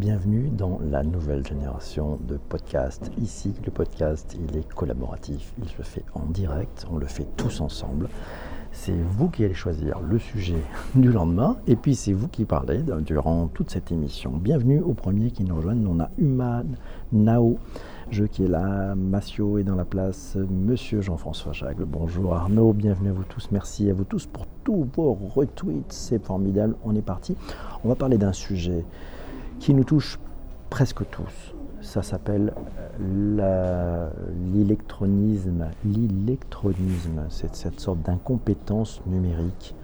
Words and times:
Bienvenue 0.00 0.48
dans 0.48 0.80
la 0.82 1.02
nouvelle 1.02 1.46
génération 1.46 2.18
de 2.26 2.38
podcasts. 2.38 3.10
Ici, 3.20 3.52
le 3.66 3.70
podcast, 3.70 4.34
il 4.34 4.56
est 4.56 4.66
collaboratif, 4.72 5.52
il 5.62 5.68
se 5.68 5.82
fait 5.82 6.06
en 6.14 6.24
direct, 6.24 6.86
on 6.90 6.96
le 6.96 7.04
fait 7.04 7.26
tous 7.36 7.60
ensemble. 7.60 8.08
C'est 8.72 8.96
vous 8.96 9.28
qui 9.28 9.44
allez 9.44 9.52
choisir 9.52 10.00
le 10.00 10.18
sujet 10.18 10.62
du 10.94 11.12
lendemain 11.12 11.58
et 11.66 11.76
puis 11.76 11.94
c'est 11.94 12.14
vous 12.14 12.28
qui 12.28 12.46
parlez 12.46 12.82
durant 13.04 13.48
toute 13.48 13.68
cette 13.68 13.92
émission. 13.92 14.30
Bienvenue 14.30 14.80
au 14.80 14.94
premier 14.94 15.32
qui 15.32 15.44
nous 15.44 15.56
rejoignent. 15.56 15.86
On 15.86 16.00
a 16.00 16.08
Human 16.16 16.78
Nao, 17.12 17.58
je 18.10 18.24
qui 18.24 18.44
est 18.44 18.48
là, 18.48 18.94
Massio 18.94 19.58
est 19.58 19.64
dans 19.64 19.76
la 19.76 19.84
place, 19.84 20.38
Monsieur 20.50 21.02
Jean-François 21.02 21.52
Jagle. 21.52 21.84
Bonjour 21.84 22.34
Arnaud, 22.34 22.72
bienvenue 22.72 23.10
à 23.10 23.12
vous 23.12 23.24
tous. 23.24 23.48
Merci 23.52 23.90
à 23.90 23.92
vous 23.92 24.04
tous 24.04 24.24
pour 24.24 24.46
tous 24.64 24.88
vos 24.96 25.12
retweets, 25.12 25.92
c'est 25.92 26.24
formidable. 26.24 26.74
On 26.84 26.96
est 26.96 27.02
parti. 27.02 27.36
On 27.84 27.88
va 27.88 27.96
parler 27.96 28.16
d'un 28.16 28.32
sujet 28.32 28.86
qui 29.60 29.74
nous 29.74 29.84
touche 29.84 30.18
presque 30.70 31.08
tous. 31.10 31.54
Ça 31.82 32.02
s'appelle 32.02 32.52
euh, 33.00 34.10
l'électronisme. 34.54 35.66
L'électronisme, 35.84 37.26
c'est 37.28 37.54
cette 37.54 37.78
sorte 37.78 38.02
d'incompétence 38.02 39.00
numérique. 39.06 39.74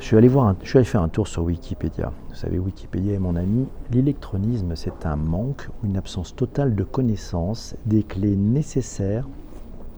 Je 0.00 0.06
suis, 0.06 0.16
allé 0.16 0.28
voir 0.28 0.56
je 0.62 0.68
suis 0.68 0.78
allé 0.78 0.84
faire 0.84 1.02
un 1.02 1.08
tour 1.08 1.28
sur 1.28 1.44
Wikipédia. 1.44 2.12
Vous 2.28 2.34
savez, 2.34 2.58
Wikipédia 2.58 3.14
est 3.14 3.18
mon 3.18 3.36
ami. 3.36 3.66
L'électronisme, 3.92 4.74
c'est 4.74 5.06
un 5.06 5.16
manque 5.16 5.68
ou 5.82 5.86
une 5.86 5.96
absence 5.96 6.34
totale 6.34 6.74
de 6.74 6.82
connaissance 6.82 7.76
des 7.86 8.02
clés 8.02 8.36
nécessaires 8.36 9.26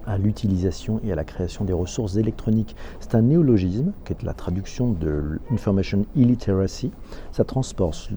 à 0.07 0.19
l'utilisation 0.19 1.01
et 1.05 1.13
à 1.13 1.17
la 1.17 1.25
création 1.25 1.65
des 1.65 1.73
ressources 1.73 2.17
électroniques. 2.17 2.77
C'est 3.01 3.15
un 3.15 3.23
néologisme 3.23 3.93
qui 4.05 4.13
est 4.13 4.23
la 4.23 4.35
traduction 4.35 4.93
de 4.93 5.41
Information 5.53 6.07
Illiteracy. 6.15 6.93
Ça 7.33 7.45
transpose, 7.45 8.09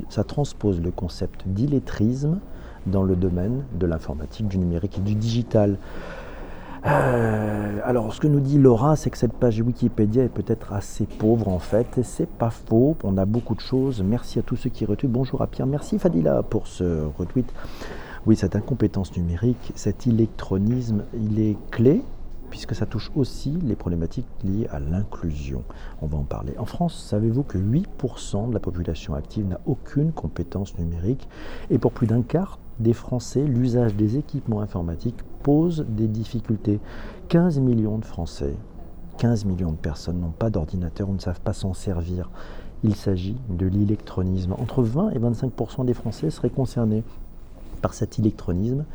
le 0.81 0.91
concept 0.91 1.43
d'illettrisme 1.47 2.39
dans 2.85 3.03
le 3.03 3.15
domaine 3.15 3.63
de 3.77 3.85
l'informatique, 3.85 4.47
du 4.47 4.57
numérique 4.57 4.97
et 4.97 5.01
du 5.01 5.15
digital. 5.15 5.77
Euh, 6.85 7.79
alors, 7.83 8.13
ce 8.13 8.21
que 8.21 8.27
nous 8.27 8.39
dit 8.39 8.57
Laura, 8.57 8.95
c'est 8.95 9.09
que 9.09 9.17
cette 9.17 9.33
page 9.33 9.59
Wikipédia 9.59 10.23
est 10.23 10.29
peut-être 10.29 10.71
assez 10.71 11.05
pauvre 11.05 11.49
en 11.49 11.59
fait, 11.59 11.97
et 11.97 12.03
c'est 12.03 12.29
pas 12.29 12.49
faux. 12.49 12.95
On 13.03 13.17
a 13.17 13.25
beaucoup 13.25 13.55
de 13.55 13.59
choses. 13.59 14.01
Merci 14.01 14.39
à 14.39 14.43
tous 14.43 14.55
ceux 14.55 14.69
qui 14.69 14.85
retweetent. 14.85 15.11
Bonjour 15.11 15.41
à 15.41 15.47
Pierre. 15.47 15.67
Merci 15.67 15.99
Fadila 15.99 16.41
pour 16.43 16.67
ce 16.67 17.05
retweet. 17.17 17.51
Oui, 18.25 18.35
cette 18.35 18.55
incompétence 18.55 19.15
numérique, 19.15 19.71
cet 19.75 20.05
électronisme, 20.05 21.03
il 21.13 21.39
est 21.39 21.57
clé 21.71 22.03
puisque 22.49 22.75
ça 22.75 22.85
touche 22.85 23.11
aussi 23.15 23.51
les 23.63 23.75
problématiques 23.75 24.27
liées 24.43 24.67
à 24.71 24.79
l'inclusion. 24.79 25.63
On 26.01 26.07
va 26.07 26.17
en 26.17 26.23
parler. 26.23 26.53
En 26.57 26.65
France, 26.65 27.01
savez-vous 27.07 27.43
que 27.43 27.57
8% 27.57 28.49
de 28.49 28.53
la 28.53 28.59
population 28.59 29.13
active 29.13 29.47
n'a 29.47 29.59
aucune 29.65 30.11
compétence 30.11 30.77
numérique 30.77 31.29
et 31.69 31.77
pour 31.77 31.91
plus 31.91 32.07
d'un 32.07 32.21
quart 32.21 32.59
des 32.79 32.93
Français, 32.93 33.43
l'usage 33.43 33.95
des 33.95 34.17
équipements 34.17 34.61
informatiques 34.61 35.21
pose 35.43 35.85
des 35.87 36.07
difficultés. 36.07 36.79
15 37.29 37.59
millions 37.59 37.97
de 37.97 38.05
Français, 38.05 38.55
15 39.17 39.45
millions 39.45 39.71
de 39.71 39.77
personnes 39.77 40.19
n'ont 40.19 40.31
pas 40.31 40.49
d'ordinateur 40.49 41.09
ou 41.09 41.13
ne 41.13 41.19
savent 41.19 41.41
pas 41.41 41.53
s'en 41.53 41.73
servir. 41.73 42.29
Il 42.83 42.95
s'agit 42.95 43.37
de 43.49 43.67
l'électronisme. 43.67 44.53
Entre 44.53 44.81
20 44.81 45.11
et 45.11 45.19
25% 45.19 45.85
des 45.85 45.93
Français 45.93 46.29
seraient 46.29 46.49
concernés 46.49 47.03
par 47.79 47.93
cet 47.93 48.19
électronisme, 48.19 48.85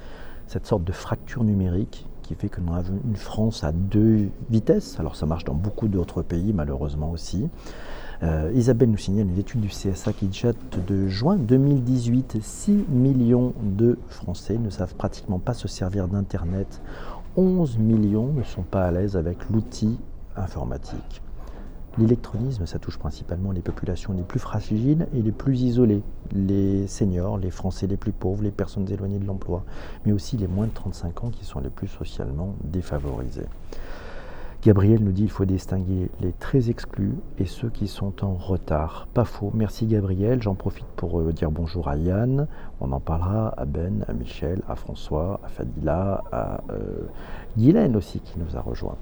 cette 0.46 0.66
sorte 0.66 0.84
de 0.84 0.92
fracture 0.92 1.44
numérique 1.44 2.06
qui 2.22 2.34
fait 2.34 2.48
que 2.48 2.60
nous 2.60 2.74
avons 2.74 2.98
une 3.04 3.16
France 3.16 3.64
à 3.64 3.72
deux 3.72 4.28
vitesses. 4.50 4.98
Alors 4.98 5.16
ça 5.16 5.26
marche 5.26 5.44
dans 5.44 5.54
beaucoup 5.54 5.88
d'autres 5.88 6.22
pays 6.22 6.52
malheureusement 6.52 7.10
aussi. 7.10 7.48
Euh, 8.22 8.50
Isabelle 8.54 8.90
nous 8.90 8.96
signale 8.96 9.28
une 9.28 9.38
étude 9.38 9.60
du 9.60 9.68
CSA 9.68 10.12
qui 10.12 10.26
date 10.26 10.56
de 10.86 11.08
juin 11.08 11.36
2018. 11.36 12.38
6 12.40 12.84
millions 12.88 13.52
de 13.62 13.98
Français 14.08 14.56
ne 14.56 14.70
savent 14.70 14.94
pratiquement 14.94 15.38
pas 15.38 15.54
se 15.54 15.68
servir 15.68 16.08
d'Internet. 16.08 16.80
11 17.36 17.78
millions 17.78 18.32
ne 18.32 18.42
sont 18.42 18.62
pas 18.62 18.84
à 18.86 18.90
l'aise 18.90 19.16
avec 19.16 19.50
l'outil 19.50 19.98
informatique. 20.36 21.23
L'électronisme, 21.96 22.66
ça 22.66 22.80
touche 22.80 22.98
principalement 22.98 23.52
les 23.52 23.60
populations 23.60 24.12
les 24.12 24.24
plus 24.24 24.40
fragiles 24.40 25.06
et 25.14 25.22
les 25.22 25.30
plus 25.30 25.62
isolées, 25.62 26.02
les 26.32 26.88
seniors, 26.88 27.38
les 27.38 27.50
Français 27.50 27.86
les 27.86 27.96
plus 27.96 28.10
pauvres, 28.10 28.42
les 28.42 28.50
personnes 28.50 28.90
éloignées 28.90 29.20
de 29.20 29.26
l'emploi, 29.26 29.64
mais 30.04 30.10
aussi 30.10 30.36
les 30.36 30.48
moins 30.48 30.66
de 30.66 30.72
35 30.72 31.24
ans 31.24 31.30
qui 31.30 31.44
sont 31.44 31.60
les 31.60 31.70
plus 31.70 31.86
socialement 31.86 32.56
défavorisés. 32.64 33.46
Gabriel 34.64 35.04
nous 35.04 35.12
dit 35.12 35.22
qu'il 35.22 35.30
faut 35.30 35.44
distinguer 35.44 36.10
les 36.20 36.32
très 36.32 36.68
exclus 36.68 37.14
et 37.38 37.44
ceux 37.44 37.68
qui 37.68 37.86
sont 37.86 38.24
en 38.24 38.32
retard. 38.32 39.06
Pas 39.12 39.26
faux. 39.26 39.52
Merci 39.54 39.86
Gabriel. 39.86 40.42
J'en 40.42 40.54
profite 40.54 40.86
pour 40.96 41.20
euh, 41.20 41.32
dire 41.34 41.50
bonjour 41.50 41.86
à 41.86 41.96
Yann. 41.96 42.48
On 42.80 42.90
en 42.90 42.98
parlera 42.98 43.52
à 43.58 43.66
Ben, 43.66 44.06
à 44.08 44.14
Michel, 44.14 44.62
à 44.66 44.74
François, 44.74 45.38
à 45.44 45.48
Fadila, 45.48 46.24
à 46.32 46.62
euh, 46.70 47.06
Guylaine 47.58 47.94
aussi 47.94 48.20
qui 48.20 48.38
nous 48.38 48.56
a 48.56 48.60
rejoint. 48.62 48.96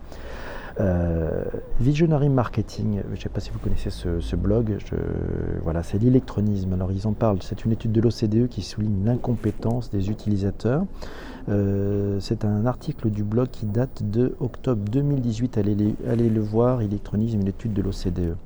Euh, 0.80 1.44
Visionary 1.80 2.28
Marketing, 2.28 3.02
je 3.10 3.16
ne 3.16 3.20
sais 3.20 3.28
pas 3.28 3.40
si 3.40 3.50
vous 3.50 3.58
connaissez 3.58 3.90
ce, 3.90 4.36
blog, 4.36 4.78
voilà, 5.62 5.82
c'est 5.82 5.98
l'électronisme. 5.98 6.72
Alors 6.72 6.92
ils 6.92 7.06
en 7.06 7.12
parlent, 7.12 7.38
c'est 7.42 7.64
une 7.64 7.72
étude 7.72 7.92
de 7.92 8.00
l'OCDE 8.00 8.48
qui 8.48 8.62
souligne 8.62 9.04
l'incompétence 9.04 9.90
des 9.90 10.10
utilisateurs. 10.10 10.84
Euh, 11.48 12.18
c'est 12.20 12.44
un 12.44 12.66
article 12.66 13.10
du 13.10 13.24
blog 13.24 13.48
qui 13.50 13.66
date 13.66 14.02
de 14.08 14.34
octobre 14.40 14.82
2018, 14.90 15.58
allez, 15.58 15.94
allez 16.08 16.30
le 16.30 16.40
voir, 16.40 16.82
électronisme, 16.82 17.40
une 17.40 17.48
étude 17.48 17.72
de 17.72 17.82
l'OCDE. 17.82 18.36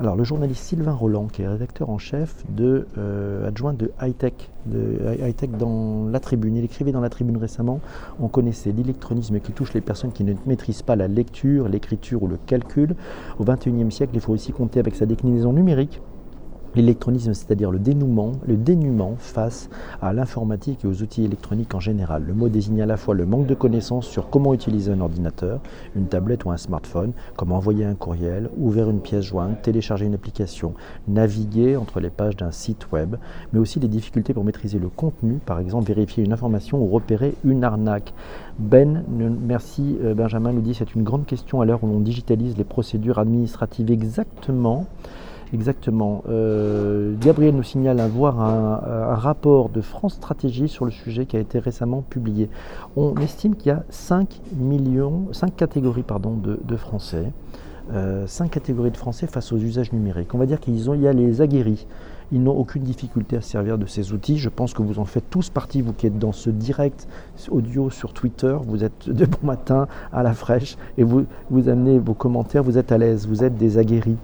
Alors, 0.00 0.16
le 0.16 0.24
journaliste 0.24 0.62
Sylvain 0.62 0.94
Roland, 0.94 1.26
qui 1.26 1.42
est 1.42 1.46
rédacteur 1.46 1.90
en 1.90 1.98
chef 1.98 2.34
de, 2.48 2.86
euh, 2.96 3.46
adjoint 3.46 3.74
de 3.74 3.92
High 4.00 4.16
Tech, 4.16 4.32
dans 5.58 6.08
la 6.10 6.20
Tribune, 6.20 6.56
il 6.56 6.64
écrivait 6.64 6.90
dans 6.90 7.02
la 7.02 7.10
Tribune 7.10 7.36
récemment. 7.36 7.80
On 8.18 8.28
connaissait 8.28 8.72
l'électronisme 8.72 9.40
qui 9.40 9.52
touche 9.52 9.74
les 9.74 9.82
personnes 9.82 10.12
qui 10.12 10.24
ne 10.24 10.32
maîtrisent 10.46 10.80
pas 10.80 10.96
la 10.96 11.06
lecture, 11.06 11.68
l'écriture 11.68 12.22
ou 12.22 12.28
le 12.28 12.38
calcul. 12.46 12.96
Au 13.38 13.44
XXIe 13.44 13.92
siècle, 13.92 14.12
il 14.14 14.22
faut 14.22 14.32
aussi 14.32 14.52
compter 14.52 14.80
avec 14.80 14.94
sa 14.94 15.04
déclinaison 15.04 15.52
numérique 15.52 16.00
L'électronisme, 16.76 17.34
c'est-à-dire 17.34 17.70
le 17.70 17.80
dénouement, 17.80 18.32
le 18.46 18.56
dénuement 18.56 19.14
face 19.18 19.68
à 20.00 20.12
l'informatique 20.12 20.84
et 20.84 20.86
aux 20.86 21.02
outils 21.02 21.24
électroniques 21.24 21.74
en 21.74 21.80
général. 21.80 22.22
Le 22.24 22.32
mot 22.32 22.48
désigne 22.48 22.82
à 22.82 22.86
la 22.86 22.96
fois 22.96 23.14
le 23.14 23.26
manque 23.26 23.46
de 23.46 23.54
connaissances 23.54 24.06
sur 24.06 24.30
comment 24.30 24.54
utiliser 24.54 24.92
un 24.92 25.00
ordinateur, 25.00 25.60
une 25.96 26.06
tablette 26.06 26.44
ou 26.44 26.50
un 26.50 26.56
smartphone, 26.56 27.12
comment 27.36 27.56
envoyer 27.56 27.84
un 27.84 27.94
courriel, 27.94 28.50
ouvrir 28.56 28.88
une 28.88 29.00
pièce 29.00 29.24
jointe, 29.24 29.62
télécharger 29.62 30.06
une 30.06 30.14
application, 30.14 30.74
naviguer 31.08 31.76
entre 31.76 31.98
les 31.98 32.10
pages 32.10 32.36
d'un 32.36 32.52
site 32.52 32.92
web, 32.92 33.16
mais 33.52 33.58
aussi 33.58 33.80
les 33.80 33.88
difficultés 33.88 34.32
pour 34.32 34.44
maîtriser 34.44 34.78
le 34.78 34.88
contenu, 34.88 35.40
par 35.44 35.58
exemple 35.58 35.88
vérifier 35.88 36.24
une 36.24 36.32
information 36.32 36.80
ou 36.80 36.86
repérer 36.86 37.34
une 37.44 37.64
arnaque. 37.64 38.14
Ben, 38.58 39.02
merci 39.08 39.96
euh, 40.04 40.14
Benjamin 40.14 40.52
nous 40.52 40.60
dit 40.60 40.74
c'est 40.74 40.94
une 40.94 41.02
grande 41.02 41.26
question 41.26 41.60
à 41.60 41.64
l'heure 41.64 41.82
où 41.82 41.86
l'on 41.86 42.00
digitalise 42.00 42.56
les 42.56 42.64
procédures 42.64 43.18
administratives 43.18 43.90
exactement. 43.90 44.86
Exactement. 45.52 46.22
Euh, 46.28 47.14
Gabriel 47.20 47.56
nous 47.56 47.64
signale 47.64 47.98
avoir 47.98 48.40
un, 48.40 49.14
rapport 49.14 49.68
de 49.68 49.80
France 49.80 50.14
Stratégie 50.14 50.68
sur 50.68 50.84
le 50.84 50.90
sujet 50.90 51.26
qui 51.26 51.36
a 51.36 51.40
été 51.40 51.58
récemment 51.58 52.02
publié. 52.02 52.48
On 52.96 53.16
estime 53.16 53.56
qu'il 53.56 53.68
y 53.68 53.74
a 53.74 53.84
5 53.90 54.40
millions, 54.56 55.26
5 55.32 55.56
catégories 55.56 56.04
pardon, 56.04 56.36
de, 56.36 56.76
Français. 56.76 57.32
5 57.90 57.94
euh, 57.94 58.26
catégories 58.48 58.92
de 58.92 58.96
Français 58.96 59.26
face 59.26 59.52
aux 59.52 59.58
usages 59.58 59.92
numériques. 59.92 60.32
On 60.34 60.38
va 60.38 60.46
dire 60.46 60.60
qu'il 60.60 60.76
y 60.78 61.08
a 61.08 61.12
les 61.12 61.40
aguerris. 61.40 61.86
Ils 62.32 62.40
n'ont 62.40 62.56
aucune 62.56 62.84
difficulté 62.84 63.36
à 63.36 63.40
servir 63.40 63.76
de 63.76 63.86
ces 63.86 64.12
outils. 64.12 64.38
Je 64.38 64.48
pense 64.48 64.72
que 64.72 64.82
vous 64.82 65.00
en 65.00 65.04
faites 65.04 65.28
tous 65.30 65.50
partie, 65.50 65.82
vous 65.82 65.92
qui 65.92 66.06
êtes 66.06 66.18
dans 66.18 66.30
ce 66.30 66.48
direct 66.48 67.08
audio 67.50 67.90
sur 67.90 68.12
Twitter. 68.12 68.56
Vous 68.64 68.84
êtes 68.84 69.08
de 69.08 69.26
bon 69.26 69.44
matin 69.44 69.88
à 70.12 70.22
la 70.22 70.32
fraîche 70.32 70.76
et 70.96 71.02
vous, 71.02 71.24
vous 71.50 71.68
amenez 71.68 71.98
vos 71.98 72.14
commentaires, 72.14 72.62
vous 72.62 72.78
êtes 72.78 72.92
à 72.92 72.98
l'aise, 72.98 73.26
vous 73.26 73.42
êtes 73.42 73.56
des 73.56 73.78
aguerris. 73.78 74.16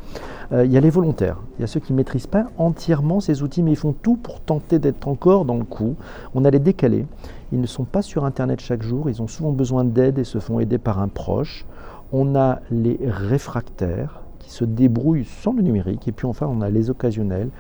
Euh, 0.53 0.65
il 0.65 0.73
y 0.73 0.77
a 0.77 0.81
les 0.81 0.91
volontaires, 0.91 1.39
il 1.59 1.63
y 1.63 1.65
a 1.65 1.67
ceux 1.67 1.81
qui 1.81 1.93
ne 1.93 1.97
maîtrisent 1.97 2.27
pas 2.29 2.47
entièrement 2.57 3.21
ces 3.21 3.43
outils, 3.43 3.63
mais 3.63 3.73
ils 3.73 3.77
font 3.77 3.93
tout 3.93 4.17
pour 4.17 4.41
tenter 4.41 4.79
d'être 4.79 5.09
encore 5.09 5.45
dans 5.45 5.57
le 5.57 5.65
coup. 5.65 5.97
On 6.35 6.45
a 6.45 6.51
les 6.51 6.59
décalés, 6.59 7.07
ils 7.53 7.61
ne 7.61 7.67
sont 7.67 7.85
pas 7.85 8.03
sur 8.03 8.25
Internet 8.25 8.61
chaque 8.61 8.83
jour, 8.83 9.11
ils 9.11 9.21
ont 9.23 9.29
souvent 9.29 9.53
besoin 9.53 9.85
d'aide 9.85 10.19
et 10.19 10.25
se 10.25 10.39
font 10.39 10.61
aider 10.61 10.79
par 10.79 11.01
un 11.01 11.09
proche. 11.09 11.65
On 12.13 12.37
a 12.37 12.61
les 12.71 12.99
réfractaires, 13.03 14.21
qui 14.47 14.53
se 14.53 14.65
débrouillent 14.65 15.25
sans 15.25 15.53
le 15.53 15.63
numérique. 15.63 16.07
Et 16.07 16.13
puis 16.13 16.27
enfin, 16.27 16.47
on 16.49 16.61
a 16.61 16.71
les 16.71 16.89
occasionnels. 16.89 17.51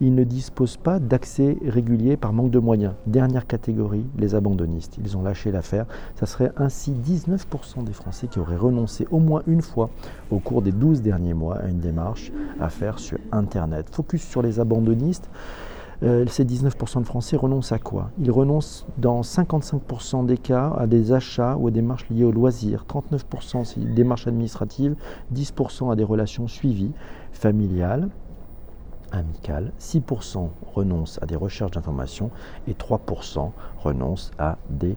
Ils 0.00 0.14
ne 0.14 0.24
disposent 0.24 0.78
pas 0.78 0.98
d'accès 0.98 1.58
régulier 1.66 2.16
par 2.16 2.32
manque 2.32 2.50
de 2.50 2.58
moyens. 2.58 2.94
Dernière 3.06 3.46
catégorie, 3.46 4.06
les 4.16 4.34
abandonnistes. 4.34 4.98
Ils 5.04 5.18
ont 5.18 5.22
lâché 5.22 5.52
l'affaire. 5.52 5.84
Ça 6.14 6.24
serait 6.24 6.52
ainsi 6.56 6.92
19% 6.92 7.84
des 7.84 7.92
Français 7.92 8.26
qui 8.26 8.38
auraient 8.38 8.56
renoncé 8.56 9.06
au 9.10 9.18
moins 9.18 9.42
une 9.46 9.60
fois 9.60 9.90
au 10.30 10.38
cours 10.38 10.62
des 10.62 10.72
12 10.72 11.02
derniers 11.02 11.34
mois 11.34 11.58
à 11.58 11.68
une 11.68 11.80
démarche 11.80 12.32
à 12.58 12.70
faire 12.70 12.98
sur 12.98 13.18
Internet. 13.32 13.88
Focus 13.92 14.22
sur 14.22 14.40
les 14.40 14.60
abandonnistes. 14.60 15.28
Euh, 16.02 16.24
ces 16.28 16.46
19% 16.46 17.00
de 17.00 17.06
Français 17.06 17.36
renoncent 17.36 17.72
à 17.72 17.78
quoi? 17.78 18.10
Ils 18.18 18.30
renoncent 18.30 18.86
dans 18.96 19.20
55% 19.20 20.24
des 20.24 20.38
cas 20.38 20.72
à 20.78 20.86
des 20.86 21.12
achats 21.12 21.56
ou 21.56 21.68
à 21.68 21.70
des 21.70 21.80
démarches 21.80 22.08
liées 22.08 22.24
au 22.24 22.32
loisir, 22.32 22.86
39% 22.88 23.64
c'est 23.64 23.80
des 23.80 23.92
démarches 23.92 24.26
administratives, 24.26 24.96
10% 25.34 25.92
à 25.92 25.96
des 25.96 26.04
relations 26.04 26.48
suivies, 26.48 26.92
familiales. 27.32 28.08
amicales, 29.12 29.72
6% 29.80 30.48
renoncent 30.72 31.18
à 31.20 31.26
des 31.26 31.36
recherches 31.36 31.72
d'information 31.72 32.30
et 32.68 32.74
3% 32.74 33.50
renoncent 33.78 34.30
à 34.38 34.56
des 34.70 34.96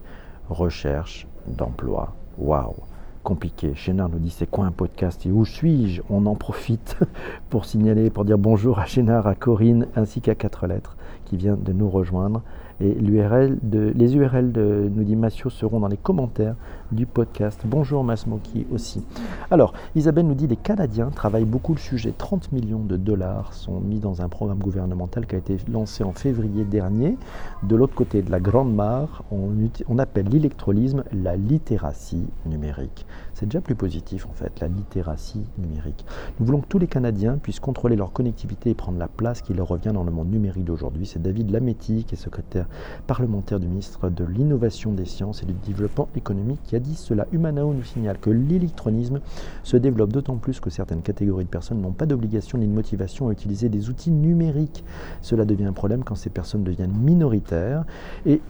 recherches 0.50 1.28
d'emploi. 1.48 2.14
Waouh 2.38 2.76
compliqué. 3.24 3.74
Chénard 3.76 4.10
nous 4.10 4.20
dit 4.20 4.30
c'est 4.30 4.50
quoi 4.50 4.66
un 4.66 4.72
podcast 4.72 5.26
et 5.26 5.32
où 5.32 5.46
suis-je? 5.46 6.02
On 6.10 6.26
en 6.26 6.36
profite 6.36 6.98
pour 7.50 7.66
signaler, 7.66 8.10
pour 8.10 8.26
dire 8.26 8.38
bonjour 8.38 8.80
à 8.80 8.86
Chénard, 8.86 9.26
à 9.28 9.36
Corinne 9.36 9.88
ainsi 9.96 10.22
qu'à 10.22 10.36
quatre 10.36 10.68
lettres 10.68 10.96
qui 11.26 11.38
vient 11.38 11.56
de 11.56 11.74
nous 11.74 11.90
rejoindre. 11.90 12.42
Et 12.84 12.96
les 12.96 14.16
URL 14.18 14.52
de, 14.52 14.92
nous 14.94 15.04
dit 15.06 15.16
Massio, 15.16 15.50
seront 15.50 15.80
dans 15.80 15.88
les 15.88 15.96
commentaires 15.96 16.56
du 16.92 17.06
podcast. 17.06 17.62
Bonjour 17.64 18.04
Masmoki 18.04 18.68
aussi. 18.74 19.02
Alors, 19.50 19.72
Isabelle 19.96 20.28
nous 20.28 20.34
dit 20.34 20.48
les 20.48 20.58
Canadiens 20.58 21.10
travaillent 21.10 21.46
beaucoup 21.46 21.74
le 21.74 21.80
sujet. 21.80 22.14
30 22.18 22.52
millions 22.52 22.84
de 22.84 22.98
dollars 22.98 23.54
sont 23.54 23.80
mis 23.80 24.00
dans 24.00 24.22
un 24.22 24.28
programme 24.28 24.60
gouvernemental 24.60 25.26
qui 25.26 25.36
a 25.36 25.38
été 25.38 25.56
lancé 25.72 26.04
en 26.04 26.12
février 26.12 26.66
dernier. 26.66 27.18
De 27.64 27.78
l'autre 27.78 27.96
côté 27.96 28.22
de 28.22 28.30
la 28.30 28.42
Grande 28.42 28.76
Mare, 28.76 29.24
on, 29.32 29.52
on 29.88 29.98
appelle 29.98 30.28
l'électrolysme 30.28 31.06
la 31.14 31.38
littératie 31.38 32.28
numérique. 32.46 33.06
C'est 33.34 33.48
déjà 33.48 33.62
plus 33.62 33.76
positif 33.76 34.28
en 34.28 34.34
fait, 34.34 34.60
la 34.60 34.68
littératie 34.68 35.44
numérique. 35.58 36.06
Nous 36.40 36.46
voulons 36.46 36.62
que 36.62 36.68
tous 36.68 36.80
les 36.80 36.88
Canadiens 36.88 37.38
puissent 37.38 37.60
contrôler 37.60 37.96
leur 37.96 38.12
connectivité 38.12 38.70
et 38.70 38.74
prendre 38.76 39.00
la 39.00 39.08
place 39.08 39.42
qui 39.42 39.54
leur 39.54 39.68
revient 39.68 39.92
dans 39.94 40.04
le 40.04 40.12
monde 40.12 40.30
numérique 40.30 40.66
d'aujourd'hui. 40.66 41.08
C'est 41.08 41.22
David 41.22 41.50
Lametti, 41.50 42.04
qui 42.04 42.14
est 42.14 42.18
secrétaire 42.18 42.68
parlementaire 43.08 43.60
du 43.60 43.68
ministre 43.68 44.10
de 44.10 44.24
l'Innovation 44.24 44.92
des 44.92 45.06
Sciences 45.06 45.42
et 45.42 45.46
du 45.48 45.54
Développement 45.54 46.10
économique, 46.16 46.60
qui 46.64 46.76
a 46.76 46.80
dit 46.80 46.96
cela. 46.96 47.26
Humanao 47.32 47.74
nous 47.74 47.84
signale 47.84 48.20
que 48.20 48.30
l'électronisme 48.30 49.20
se 49.64 49.78
développe 49.78 50.14
d'autant 50.14 50.38
plus 50.38 50.60
que 50.60 50.70
certaines 50.70 51.02
catégories 51.02 51.46
de 51.46 51.50
personnes 51.50 51.82
n'ont 51.82 51.92
pas 51.92 52.06
d'obligation 52.06 52.60
ni 52.60 52.68
de 52.68 52.74
motivation 52.74 53.30
à 53.30 53.32
utiliser 53.32 53.70
des 53.70 53.90
outils 53.90 54.12
numériques. 54.12 54.84
Cela 55.22 55.46
devient 55.46 55.66
un 55.66 55.74
problème 55.74 56.04
quand 56.04 56.16
ces 56.16 56.30
personnes 56.30 56.64
deviennent 56.64 56.94
minoritaires 56.94 57.84
et, 58.26 58.42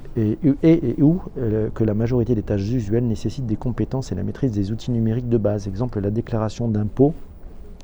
ou 1.00 1.22
euh, 1.38 1.70
que 1.74 1.84
la 1.84 1.94
majorité 1.94 2.36
des 2.36 2.44
tâches 2.44 2.70
usuelles 2.70 3.08
nécessitent 3.08 3.46
des 3.46 3.56
compétences 3.56 4.12
et 4.12 4.16
la 4.16 4.24
maîtrise 4.24 4.52
des 4.52 4.72
outils 4.72 4.73
numériques 4.90 5.30
de 5.30 5.38
base. 5.38 5.68
Exemple, 5.68 6.00
la 6.00 6.12
déclaration 6.12 6.68
d'impôt 6.68 7.14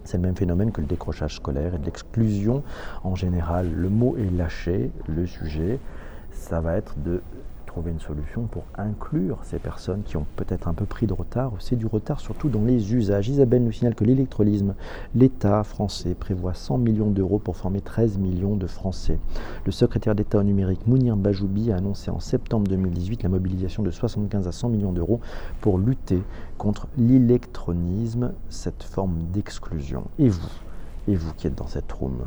c'est 0.05 0.17
le 0.17 0.23
même 0.23 0.35
phénomène 0.35 0.71
que 0.71 0.81
le 0.81 0.87
décrochage 0.87 1.35
scolaire 1.35 1.75
et 1.75 1.77
l'exclusion 1.77 2.63
en 3.03 3.15
général. 3.15 3.71
Le 3.71 3.89
mot 3.89 4.15
est 4.17 4.35
lâché, 4.35 4.91
le 5.07 5.27
sujet, 5.27 5.79
ça 6.31 6.61
va 6.61 6.77
être 6.77 6.95
de 6.99 7.21
trouver 7.69 7.91
une 7.91 7.99
solution 7.99 8.47
pour 8.51 8.63
inclure 8.79 9.37
ces 9.43 9.59
personnes 9.59 10.01
qui 10.01 10.17
ont 10.17 10.25
peut-être 10.37 10.67
un 10.67 10.73
peu 10.73 10.85
pris 10.85 11.05
de 11.05 11.13
retard. 11.13 11.53
C'est 11.59 11.75
du 11.75 11.85
retard 11.85 12.19
surtout 12.19 12.49
dans 12.49 12.63
les 12.63 12.95
usages. 12.95 13.29
Isabelle 13.29 13.63
nous 13.63 13.71
signale 13.71 13.93
que 13.93 14.03
l'électrolysme, 14.03 14.73
l'État 15.13 15.63
français 15.63 16.15
prévoit 16.15 16.55
100 16.55 16.79
millions 16.79 17.11
d'euros 17.11 17.37
pour 17.37 17.55
former 17.55 17.81
13 17.81 18.17
millions 18.17 18.55
de 18.55 18.65
Français. 18.65 19.19
Le 19.65 19.71
secrétaire 19.71 20.15
d'État 20.15 20.39
au 20.39 20.43
numérique 20.43 20.87
Mounir 20.87 21.15
Bajoubi 21.15 21.71
a 21.71 21.75
annoncé 21.75 22.09
en 22.09 22.19
septembre 22.19 22.67
2018 22.67 23.21
la 23.21 23.29
mobilisation 23.29 23.83
de 23.83 23.91
75 23.91 24.47
à 24.47 24.51
100 24.51 24.69
millions 24.69 24.91
d'euros 24.91 25.19
pour 25.61 25.77
lutter 25.77 26.23
contre 26.57 26.87
l'électronisme, 26.97 28.31
cette 28.49 28.81
forme 28.81 29.19
d'exclusion. 29.31 30.05
Et 30.17 30.27
vous 30.27 30.49
Et 31.07 31.15
vous 31.15 31.33
qui 31.35 31.45
êtes 31.45 31.55
dans 31.55 31.67
cette 31.67 31.91
room 31.91 32.17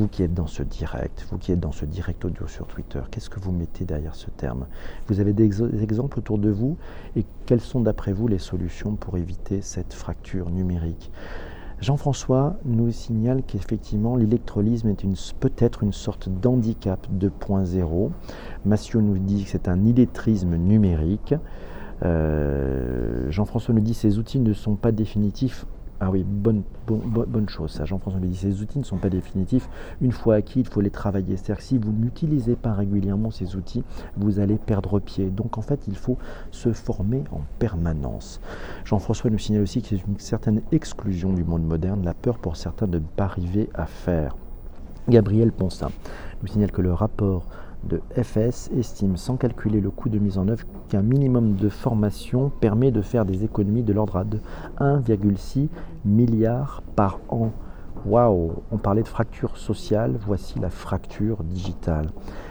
vous 0.00 0.08
qui 0.08 0.22
êtes 0.22 0.32
dans 0.32 0.46
ce 0.46 0.62
direct, 0.62 1.26
vous 1.30 1.36
qui 1.36 1.52
êtes 1.52 1.60
dans 1.60 1.72
ce 1.72 1.84
direct 1.84 2.24
audio 2.24 2.46
sur 2.46 2.66
Twitter, 2.66 3.00
qu'est-ce 3.10 3.28
que 3.28 3.38
vous 3.38 3.52
mettez 3.52 3.84
derrière 3.84 4.14
ce 4.14 4.30
terme? 4.30 4.66
Vous 5.08 5.20
avez 5.20 5.34
des, 5.34 5.62
exemples 5.82 6.20
autour 6.20 6.38
de 6.38 6.48
vous 6.48 6.78
et 7.16 7.26
quelles 7.44 7.60
sont 7.60 7.80
d'après 7.80 8.14
vous 8.14 8.26
les 8.26 8.38
solutions 8.38 8.96
pour 8.96 9.18
éviter 9.18 9.60
cette 9.60 9.92
fracture 9.92 10.48
numérique? 10.48 11.10
Jean-François 11.82 12.56
nous 12.64 12.90
signale 12.92 13.42
qu'effectivement 13.46 14.16
l'électrolysme 14.16 14.88
est 14.88 15.34
peut-être 15.38 15.82
une 15.82 15.92
sorte 15.92 16.30
d'handicap 16.30 17.06
2.0. 17.12 18.10
Massio 18.64 19.02
nous 19.02 19.18
dit 19.18 19.44
que 19.44 19.50
c'est 19.50 19.68
un 19.68 19.84
illettrisme 19.84 20.56
numérique. 20.56 21.34
Euh, 22.02 23.30
Jean-François 23.30 23.74
nous 23.74 23.82
dit 23.82 23.92
que 23.92 23.98
ces 23.98 24.18
outils 24.18 24.40
ne 24.40 24.54
sont 24.54 24.76
pas 24.76 24.92
définitifs 24.92 25.66
ah 26.02 26.10
oui, 26.10 26.24
bonne, 26.24 26.62
chose, 27.48 27.72
ça. 27.72 27.84
Jean-François 27.84 28.20
me 28.20 28.26
dit, 28.26 28.36
ces 28.36 28.62
outils 28.62 28.78
ne 28.78 28.84
sont 28.84 28.96
pas 28.96 29.10
définitifs. 29.10 29.68
Une 30.00 30.12
fois 30.12 30.36
acquis, 30.36 30.60
il 30.60 30.66
faut 30.66 30.80
les 30.80 30.90
travailler. 30.90 31.36
C'est-à-dire 31.36 31.58
que 31.58 31.62
si 31.62 31.76
vous 31.76 31.92
n'utilisez 31.92 32.56
pas 32.56 32.72
régulièrement 32.72 33.30
ces 33.30 33.54
outils, 33.54 33.84
vous 34.16 34.40
allez 34.40 34.56
perdre 34.56 34.98
pied. 34.98 35.28
Donc 35.28 35.58
en 35.58 35.62
fait, 35.62 35.80
il 35.88 35.96
faut 35.96 36.16
se 36.52 36.72
former 36.72 37.24
en 37.32 37.42
permanence. 37.58 38.40
Jean-François 38.86 39.28
nous 39.28 39.38
signale 39.38 39.62
aussi 39.62 39.82
qu'il 39.82 39.98
y 39.98 40.00
a 40.00 40.04
une 40.08 40.18
certaine 40.18 40.62
exclusion 40.72 41.34
du 41.34 41.44
monde 41.44 41.64
moderne, 41.64 42.02
la 42.02 42.14
peur 42.14 42.38
pour 42.38 42.56
certains 42.56 42.86
de 42.86 42.98
ne 42.98 43.04
pas 43.04 43.24
arriver 43.24 43.68
à 43.74 43.84
faire. 43.84 44.36
Gabriel 45.08 45.52
Ponsin 45.52 45.90
nous 46.40 46.48
signale 46.48 46.72
que 46.72 46.80
le 46.80 46.94
rapport 46.94 47.44
de 47.84 48.00
FS 48.20 48.70
estime, 48.76 49.16
sans 49.16 49.36
calculer 49.36 49.80
le 49.80 49.90
coût 49.90 50.08
de 50.08 50.18
mise 50.18 50.38
en 50.38 50.48
œuvre, 50.48 50.64
qu'un 50.88 51.02
minimum 51.02 51.54
de 51.54 51.68
formation 51.68 52.50
permet 52.60 52.90
de 52.90 53.02
faire 53.02 53.24
des 53.24 53.44
économies 53.44 53.82
de 53.82 53.92
l'ordre 53.92 54.24
de 54.24 54.38
1,6 54.78 55.68
milliard 56.04 56.82
par 56.96 57.20
an. 57.28 57.50
Waouh 58.06 58.52
On 58.70 58.78
parlait 58.78 59.02
de 59.02 59.08
fracture 59.08 59.56
sociale, 59.56 60.16
voici 60.26 60.58
la 60.58 60.70
fracture 60.70 61.42
digitale. 61.44 62.10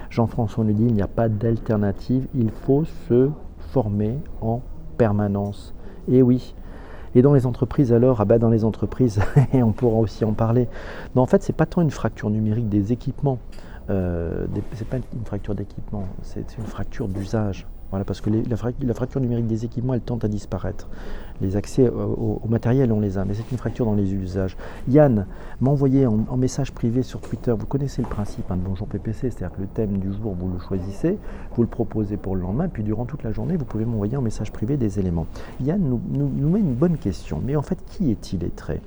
Jean-François 0.10 0.64
nous 0.64 0.74
dit 0.74 0.86
il 0.86 0.94
n'y 0.94 1.02
a 1.02 1.08
pas 1.08 1.30
d'alternative, 1.30 2.28
il 2.36 2.52
faut 2.52 2.86
se 3.08 3.30
former 3.72 4.18
en 4.42 4.62
permanence. 4.98 5.74
Et 6.08 6.22
oui, 6.22 6.54
et 7.16 7.22
dans 7.22 7.34
les 7.34 7.46
entreprises 7.46 7.92
alors, 7.92 8.22
ah 8.22 8.26
bah 8.26 8.38
dans 8.38 8.50
les 8.50 8.64
entreprises, 8.64 9.20
on 9.54 9.72
pourra 9.72 9.98
aussi 9.98 10.26
en 10.26 10.34
parler. 10.34 10.68
Non, 11.16 11.24
en 11.24 11.26
fait, 11.26 11.42
c'est 11.42 11.54
pas 11.54 11.66
tant 11.66 11.82
une 11.82 11.92
fracture 11.92 12.30
numérique 12.30 12.70
des 12.70 12.92
équipements. 12.92 13.40
Euh, 13.90 14.46
c'est 14.74 14.88
pas 14.88 14.98
une 14.98 15.26
fracture 15.26 15.56
d'équipement, 15.56 16.06
c'est 16.22 16.58
une 16.58 16.66
fracture 16.66 17.08
d'usage. 17.08 17.66
Voilà, 17.90 18.06
parce 18.06 18.22
que 18.22 18.30
la, 18.30 18.94
fracture 18.94 19.20
numérique 19.20 19.48
des 19.48 19.66
équipements, 19.66 19.96
elle 19.96 20.02
tente 20.02 20.24
à 20.24 20.28
disparaître. 20.28 20.88
Les 21.42 21.56
accès 21.56 21.90
au, 21.90 22.40
matériel, 22.48 22.92
on 22.92 23.00
les 23.00 23.18
a, 23.18 23.26
mais 23.26 23.34
c'est 23.34 23.50
une 23.52 23.58
fracture 23.58 23.86
dans 23.86 23.96
les 23.96 24.14
usages. 24.14 24.56
Yann 24.88 25.26
m'a 25.60 25.72
envoyé 25.72 26.06
en, 26.06 26.38
message 26.38 26.72
privé 26.72 27.02
sur 27.02 27.20
Twitter, 27.20 27.52
vous 27.58 27.66
connaissez 27.66 28.04
le 28.04 28.08
principe 28.08 28.52
hein, 28.52 28.58
de 28.58 28.62
Bonjour 28.62 28.88
PPC, 28.88 29.32
c'est-à-dire 29.32 29.56
que 29.56 29.62
le 29.62 29.68
thème 29.68 29.98
du 29.98 30.14
jour, 30.14 30.36
vous 30.38 30.50
le 30.50 30.60
choisissez, 30.60 31.18
vous 31.56 31.64
le 31.64 31.68
proposez 31.68 32.18
pour 32.18 32.36
le 32.36 32.44
lendemain, 32.44 32.68
puis 32.68 32.84
durant 32.84 33.06
toute 33.06 33.24
la 33.24 33.32
journée, 33.32 33.58
vous 33.58 33.66
pouvez 33.66 33.86
m'envoyer 33.86 34.18
en 34.18 34.22
message 34.22 34.52
privé 34.52 34.78
des 34.78 35.00
éléments. 35.00 35.26
Yann 35.62 35.82
nous, 35.82 36.50
met 36.50 36.60
une 36.60 36.76
bonne 36.76 36.98
question, 36.98 37.42
mais 37.44 37.56
en 37.56 37.64
fait, 37.64 37.80
qui 37.88 38.12
est-il 38.12 38.42
lettré 38.42 38.82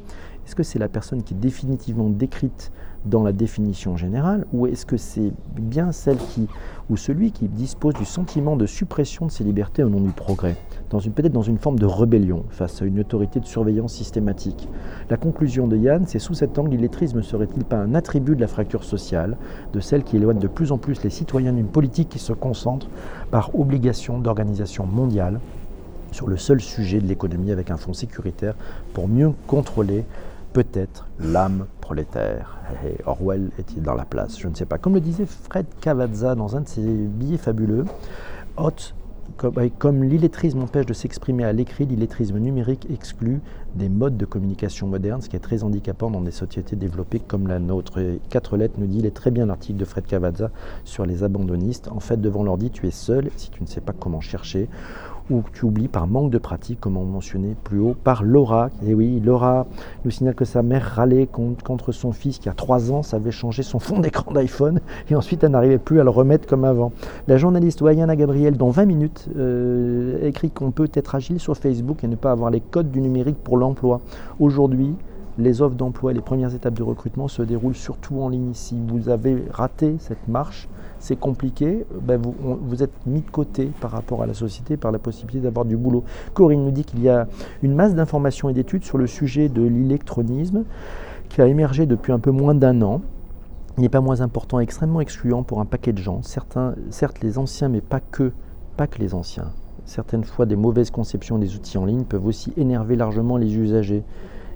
Est-ce 0.53 0.57
que 0.59 0.63
c'est 0.65 0.79
la 0.79 0.91
personne 0.91 1.23
qui 1.23 1.33
est 1.33 1.39
définitivement 1.39 2.11
décrite 2.11 2.73
dans 3.07 3.23
la 3.23 3.33
définition 3.33 3.97
générale 3.97 4.45
ou 4.53 4.67
est-ce 4.67 4.85
que 4.85 4.99
c'est 4.99 5.33
bien 5.59 5.93
celle 5.93 6.19
qui 6.19 6.47
ou 6.91 6.99
celui 6.99 7.33
qui 7.33 7.49
dispose 7.49 7.95
du 7.95 8.05
sentiment 8.05 8.55
de 8.55 8.67
suppression 8.67 9.25
de 9.25 9.31
ses 9.31 9.45
libertés 9.45 9.83
au 9.83 9.89
nom 9.89 10.03
du 10.03 10.11
progrès, 10.11 10.59
dans 10.91 10.99
une, 10.99 11.13
peut-être 11.13 11.33
dans 11.33 11.41
une 11.41 11.57
forme 11.57 11.79
de 11.79 11.87
rébellion 11.87 12.45
face 12.51 12.83
à 12.83 12.85
une 12.85 13.01
autorité 13.01 13.41
de 13.41 13.47
surveillance 13.47 13.95
systématique? 13.95 14.69
La 15.09 15.17
conclusion 15.17 15.67
de 15.69 15.79
Yann, 15.79 16.05
c'est 16.07 16.19
sous 16.19 16.35
cet 16.35 16.59
angle, 16.59 16.73
l'illettrisme 16.73 17.23
serait-il 17.23 17.65
pas 17.65 17.79
un 17.79 17.95
attribut 17.95 18.37
de 18.37 18.43
la 18.43 18.47
fracture 18.47 18.85
sociale, 18.85 19.39
de 19.73 19.81
celle 19.81 20.05
qui 20.05 20.19
éloigne 20.19 20.39
de 20.39 20.49
plus 20.49 20.71
en 20.71 20.77
plus 20.77 21.03
les 21.03 21.09
citoyens 21.09 21.55
d'une 21.55 21.65
politique 21.67 22.11
qui 22.11 22.19
se 22.19 22.35
concentre 22.35 22.89
par 23.31 23.59
obligation 23.59 24.19
d'organisation 24.19 24.85
mondiale 24.85 25.41
sur 26.11 26.29
le 26.29 26.37
seul 26.37 26.61
sujet 26.61 27.01
de 27.01 27.07
l'économie 27.07 27.53
avec 27.53 27.71
un 27.71 27.79
fonds 27.79 27.95
sécuritaire 27.95 28.55
pour 28.93 29.09
mieux 29.09 29.33
contrôler 29.47 30.05
peut-être 30.53 31.07
l'âme 31.19 31.67
prolétaire. 31.81 32.59
Orwell 33.07 33.51
est-il 33.59 33.83
dans 33.83 33.95
la 33.95 34.05
place? 34.05 34.39
Je 34.39 34.49
ne 34.49 34.55
sais 34.55 34.67
pas. 34.67 34.79
Comme 34.79 34.95
le 34.95 35.01
disait 35.01 35.27
Fred 35.27 35.67
Cavazza 35.81 36.35
dans 36.35 36.57
un 36.57 36.61
de 36.61 36.69
ses 36.69 36.83
billets 36.83 37.39
fabuleux, 37.39 37.85
comme, 39.79 40.05
l'illettrisme 40.05 40.61
empêche 40.61 40.87
de 40.87 40.93
s'exprimer 40.93 41.45
à 41.45 41.53
l'écrit, 41.53 41.87
l'illettrisme 41.87 42.39
numérique 42.39 42.87
exclut 42.91 43.41
des 43.75 43.89
modes 43.89 44.17
de 44.17 44.27
communication 44.27 44.87
modernes, 44.87 45.23
ce 45.23 45.29
qui 45.29 45.37
est 45.37 45.41
très 45.41 45.65
handicapant 45.65 46.11
dans 46.11 46.21
des 46.21 46.31
sociétés 46.31 46.77
développées 46.77 47.21
comme 47.21 47.47
la 47.47 47.59
nôtre. 47.59 47.99
Et 47.99 48.21
quatre 48.29 48.57
lettres 48.57 48.75
nous 48.79 48.87
dit, 48.87 48.99
il 48.99 49.07
est 49.07 49.15
très 49.15 49.31
bien 49.31 49.47
l'article 49.47 49.79
de 49.79 49.85
Fred 49.85 50.07
Cavazza 50.07 50.51
sur 50.85 51.07
les 51.07 51.25
abandonnistes. 51.25 51.89
En 51.89 52.01
fait, 52.01 52.21
devant 52.21 52.43
l'ordi, 52.43 52.71
tu 52.71 52.87
es 52.87 52.91
seul 52.91 53.31
si 53.37 53.51
tu 53.51 53.63
ne 53.63 53.69
sais 53.69 53.81
pas 53.81 53.95
comment 53.99 54.21
chercher 54.21 54.69
ou 55.31 55.43
tu 55.53 55.65
oublies 55.65 55.89
par 55.89 56.07
manque 56.07 56.31
de 56.31 56.39
pratique, 56.39 56.81
comme 56.81 56.97
on 56.97 57.05
mentionnait 57.05 57.57
plus 57.65 57.79
haut, 57.79 57.95
par 58.03 58.23
Laura. 58.23 58.71
Et 58.87 58.95
oui, 58.95 59.21
Laura 59.21 59.67
nous 60.05 60.11
signale 60.11 60.35
que 60.35 60.45
sa 60.45 60.63
mère 60.63 60.83
râlait 60.83 61.27
contre 61.27 61.93
son 61.93 62.13
fils 62.13 62.39
qui 62.39 62.49
a 62.49 62.53
3 62.53 62.93
ans 62.93 63.03
savait 63.03 63.31
changer 63.31 63.63
son 63.63 63.79
fond 63.79 63.99
d'écran 64.01 64.33
d'iPhone 64.33 64.81
et 65.11 65.15
ensuite 65.15 65.45
elle 65.45 65.53
n'arrivait 65.53 65.79
plus 65.79 66.01
à 66.01 66.05
le 66.05 66.11
remettre 66.11 66.47
comme 66.47 66.65
avant. 66.65 66.93
La 67.29 67.37
journaliste 67.37 67.81
Wayana 67.81 68.17
Gabriel, 68.17 68.57
dans 68.57 68.71
20 68.71 68.85
minutes, 68.85 69.29
euh, 69.37 70.27
écrit 70.27 70.51
qu'on 70.51 70.71
peut 70.71 70.91
être 70.95 71.15
agile 71.15 71.41
sur 71.41 71.57
Facebook 71.57 72.05
et 72.05 72.09
ne 72.09 72.17
pas 72.17 72.33
avoir 72.33 72.51
les 72.51 72.61
codes 72.61 72.91
du 72.91 73.01
numérique 73.01 73.39
pour 73.43 73.57
l'emploi. 73.57 74.01
Aujourd'hui, 74.41 74.95
les 75.39 75.63
offres 75.63 75.77
d'emploi, 75.77 76.13
les 76.13 76.21
premières 76.21 76.55
étapes 76.55 76.75
de 76.75 76.83
recrutement 76.83 77.29
se 77.29 77.43
déroulent 77.43 77.75
surtout 77.75 78.21
en 78.21 78.29
ligne. 78.29 78.53
Si 78.53 78.77
vous 78.89 79.09
avez 79.09 79.43
raté 79.51 79.97
cette 79.99 80.29
marche, 80.29 80.69
c'est 80.99 81.17
compliqué, 81.17 81.85
ben 82.01 82.21
vous, 82.23 82.83
êtes 82.83 82.93
mis 83.07 83.23
de 83.23 83.31
côté 83.31 83.71
par 83.81 83.91
rapport 83.91 84.23
à 84.23 84.27
la 84.27 84.35
société, 84.35 84.77
par 84.77 84.93
la 84.93 84.99
possibilité 84.99 85.41
d'avoir 85.41 85.65
du 85.65 85.77
boulot. 85.77 86.05
Corinne 86.35 86.65
nous 86.65 86.71
dit 86.71 86.85
qu'il 86.85 87.03
y 87.03 87.09
a 87.09 87.27
une 87.63 87.75
masse 87.75 87.95
d'informations 87.95 88.49
et 88.49 88.53
d'études 88.53 88.85
sur 88.85 88.99
le 88.99 89.07
sujet 89.07 89.49
de 89.49 89.63
l'électronisme 89.63 90.65
qui 91.29 91.41
a 91.41 91.47
émergé 91.47 91.87
depuis 91.87 92.13
un 92.13 92.19
peu 92.19 92.31
moins 92.31 92.55
d'un 92.55 92.83
an 92.83 93.01
n'est 93.79 93.89
pas 93.89 94.01
moins 94.01 94.21
important 94.21 94.61
et 94.61 94.63
extrêmement 94.63 95.01
excluant 95.01 95.43
pour 95.43 95.61
un 95.61 95.65
paquet 95.65 95.93
de 95.93 95.99
gens. 95.99 96.23
Certains, 96.23 96.75
certes 96.91 97.21
les 97.23 97.39
anciens, 97.39 97.69
mais 97.69 97.81
pas 97.81 98.01
que, 98.01 98.33
pas 98.77 98.87
que 98.87 98.99
les 98.99 99.15
anciens. 99.15 99.51
Certaines 99.87 100.25
fois, 100.25 100.47
des 100.47 100.57
mauvaises 100.57 100.91
conceptions 100.91 101.39
des 101.39 101.57
outils 101.57 101.79
en 101.79 101.87
ligne 101.87 102.05
peuvent 102.05 102.27
aussi 102.27 102.53
énerver 102.57 102.97
largement 102.97 103.39
les 103.39 103.57
usagers 103.57 104.05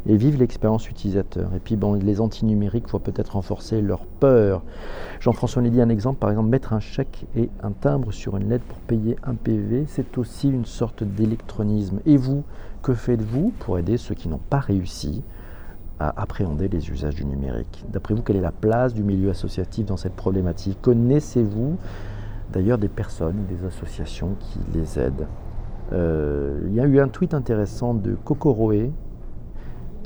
et 0.09 0.17
vivre 0.17 0.39
l'expérience 0.39 0.89
utilisateur. 0.89 1.51
Et 1.55 1.59
puis 1.59 1.77
bon, 1.77 1.95
les 1.95 2.21
antinumériques 2.21 2.89
faut 2.89 2.99
peut-être 2.99 3.31
renforcer 3.31 3.81
leur 3.81 4.07
peur. 4.07 4.63
Jean-François 5.21 5.63
dit 5.63 5.81
un 5.81 5.89
exemple, 5.89 6.19
par 6.19 6.31
exemple, 6.31 6.49
mettre 6.49 6.73
un 6.73 6.81
chèque 6.81 7.27
et 7.37 7.51
un 7.63 7.73
timbre 7.73 8.13
sur 8.13 8.37
une 8.37 8.49
lettre 8.49 8.65
pour 8.65 8.79
payer 8.79 9.17
un 9.25 9.35
PV, 9.35 9.85
c'est 9.89 10.17
aussi 10.19 10.49
une 10.49 10.65
sorte 10.65 11.03
d'électronisme. 11.03 12.01
Et 12.07 12.17
vous, 12.17 12.45
que 12.83 12.95
faites-vous 12.95 13.53
pour 13.59 13.79
aider 13.79 13.97
ceux 13.97 14.15
qui 14.15 14.29
n'ont 14.29 14.39
pas 14.39 14.61
réussi 14.61 15.25
à 15.99 16.21
appréhender 16.21 16.69
les 16.69 16.91
usages 16.91 17.17
du 17.17 17.25
numérique? 17.25 17.85
D'après 17.89 18.15
vous, 18.15 18.23
quelle 18.23 18.37
est 18.37 18.41
la 18.41 18.53
place 18.53 18.95
du 18.95 19.03
milieu 19.03 19.31
associatif 19.31 19.87
dans 19.87 19.97
cette 19.97 20.15
problématique? 20.15 20.79
Connaissez-vous 20.83 21.77
d'ailleurs 22.53 22.79
des 22.79 22.89
personnes, 22.89 23.45
des 23.49 23.67
associations 23.67 24.37
qui 24.39 24.61
les 24.73 24.99
aident? 25.01 25.27
Euh, 25.93 26.61
Il 26.67 26.75
y 26.75 26.81
a 26.81 26.85
eu 26.85 27.01
un 27.01 27.09
tweet 27.09 27.35
intéressant 27.35 27.95
de 27.95 28.15
Kokoroe 28.15 28.91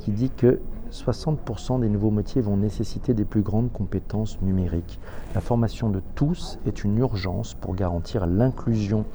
qui 0.03 0.11
dit 0.11 0.31
que 0.31 0.59
60% 0.91 1.79
des 1.79 1.89
nouveaux 1.89 2.11
métiers 2.11 2.41
vont 2.41 2.57
nécessiter 2.57 3.13
des 3.13 3.25
plus 3.25 3.41
grandes 3.41 3.71
compétences 3.71 4.41
numériques. 4.41 4.99
La 5.33 5.41
formation 5.41 5.89
de 5.89 6.01
tous 6.15 6.59
est 6.65 6.83
une 6.83 6.97
urgence 6.97 7.53
pour 7.53 7.75
garantir 7.75 8.27
l'inclusion. 8.27 9.05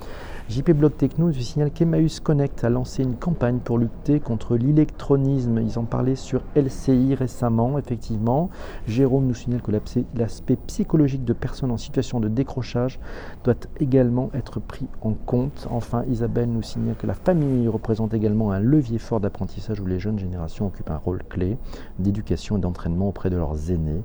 JP 0.49 0.71
Blog 0.71 0.97
Techno 0.97 1.27
nous 1.27 1.33
signale 1.33 1.73
qu'Emmaüs 1.73 2.21
Connect 2.21 2.63
a 2.63 2.71
lancé 2.71 3.03
une 3.03 3.17
campagne 3.17 3.59
pour 3.59 3.79
lutter 3.79 4.21
contre 4.21 4.57
l'électronisme. 4.57 5.59
Ils 5.59 5.77
en 5.77 5.83
parlaient 5.83 6.15
sur 6.15 6.41
LCI 6.55 7.17
récemment, 7.17 7.79
effectivement. 7.81 8.49
Jérôme 8.87 9.27
nous 9.27 9.35
signale 9.35 9.61
que 9.61 9.73
l'aspect 10.15 10.55
psychologique 10.69 11.25
de 11.25 11.33
personnes 11.33 11.73
en 11.73 11.77
situation 11.77 12.21
de 12.21 12.29
décrochage 12.29 13.01
doit 13.43 13.57
également 13.81 14.31
être 14.35 14.61
pris 14.61 14.87
en 15.03 15.15
compte. 15.15 15.67
Enfin, 15.69 16.05
Isabelle 16.09 16.53
nous 16.53 16.63
signale 16.63 16.95
que 16.95 17.09
la 17.09 17.15
famille 17.15 17.67
représente 17.67 18.15
également 18.15 18.53
un 18.53 18.61
levier 18.61 18.99
fort 18.99 19.19
d'apprentissage 19.19 19.81
où 19.81 19.87
les 19.87 19.99
jeunes 19.99 20.21
générations 20.21 20.69
occupent 20.69 20.91
un 20.91 20.97
rôle 20.97 21.25
clé 21.29 21.59
d'éducation 21.99 22.57
et 22.57 22.61
d'entraînement 22.61 23.09
auprès 23.09 23.31
de 23.31 23.37
leurs 23.37 23.71
aînés. 23.71 24.03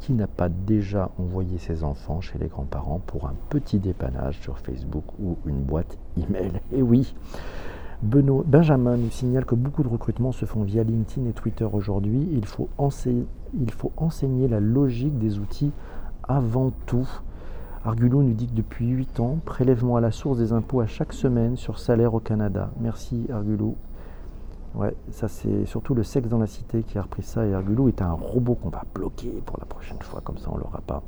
Qui 0.00 0.12
n'a 0.12 0.28
pas 0.28 0.48
déjà 0.48 1.10
envoyé 1.18 1.58
ses 1.58 1.82
enfants 1.82 2.20
chez 2.20 2.38
les 2.38 2.46
grands-parents 2.46 3.00
pour 3.04 3.26
un 3.26 3.34
petit 3.50 3.78
dépannage 3.78 4.38
sur 4.40 4.58
Facebook 4.58 5.04
ou 5.20 5.36
une 5.44 5.62
boîte 5.62 5.98
email 6.16 6.52
Et 6.72 6.82
oui, 6.82 7.14
Benjamin 8.00 8.96
nous 8.96 9.10
signale 9.10 9.44
que 9.44 9.56
beaucoup 9.56 9.82
de 9.82 9.88
recrutements 9.88 10.30
se 10.30 10.44
font 10.44 10.62
via 10.62 10.84
LinkedIn 10.84 11.28
et 11.28 11.32
Twitter 11.32 11.66
aujourd'hui. 11.72 12.28
Il, 12.32 12.46
faut 12.46 12.68
enseigner, 12.78 13.26
il 13.60 13.72
faut 13.72 13.90
enseigner 13.96 14.46
la 14.46 14.60
logique 14.60 15.18
des 15.18 15.40
outils 15.40 15.72
avant 16.22 16.70
tout. 16.86 17.08
Argulo 17.84 18.22
nous 18.22 18.34
dit 18.34 18.46
que 18.46 18.54
depuis 18.54 18.86
8 18.86 19.20
ans, 19.20 19.38
prélèvement 19.44 19.96
à 19.96 20.00
la 20.00 20.12
source 20.12 20.38
des 20.38 20.52
impôts 20.52 20.80
à 20.80 20.86
chaque 20.86 21.12
semaine 21.12 21.56
sur 21.56 21.78
salaire 21.78 22.14
au 22.14 22.20
Canada. 22.20 22.70
Merci 22.80 23.26
Argulo 23.32 23.74
Ouais, 24.74 24.94
ça 25.10 25.28
c'est 25.28 25.64
surtout 25.66 25.94
le 25.94 26.04
sexe 26.04 26.28
dans 26.28 26.38
la 26.38 26.46
cité 26.46 26.82
qui 26.82 26.98
a 26.98 27.02
repris 27.02 27.22
ça 27.22 27.46
et 27.46 27.54
Argulou 27.54 27.88
est 27.88 28.02
un 28.02 28.12
robot 28.12 28.54
qu'on 28.54 28.68
va 28.68 28.82
bloquer 28.94 29.42
pour 29.46 29.58
la 29.58 29.64
prochaine 29.64 30.00
fois, 30.02 30.20
comme 30.22 30.38
ça 30.38 30.50
on 30.52 30.58
l'aura 30.58 30.80
pas. 30.86 31.02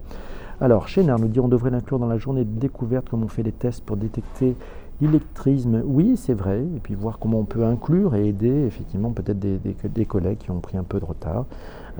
Alors, 0.62 0.88
Chénard 0.88 1.19
nous 1.19 1.29
dit 1.29 1.40
on 1.40 1.49
devrait 1.49 1.71
l'inclure 1.71 1.99
dans 1.99 2.07
la 2.07 2.19
journée 2.19 2.45
de 2.45 2.59
découverte 2.59 3.09
comme 3.09 3.23
on 3.23 3.29
fait 3.29 3.43
des 3.43 3.52
tests 3.52 3.83
pour 3.83 3.97
détecter 3.97 4.57
l'électrisme. 5.00 5.83
Oui, 5.87 6.17
c'est 6.17 6.35
vrai, 6.35 6.61
et 6.61 6.81
puis 6.83 6.95
voir 6.95 7.19
comment 7.19 7.38
on 7.38 7.45
peut 7.45 7.64
inclure 7.64 8.14
et 8.14 8.29
aider 8.29 8.67
effectivement 8.67 9.11
peut-être 9.11 9.38
des, 9.38 10.05
collègues 10.05 10.38
qui 10.38 10.50
ont 10.50 10.61
pris 10.61 10.76
un 10.76 10.83
peu 10.83 11.00
de 11.00 11.05
retard. 11.05 11.47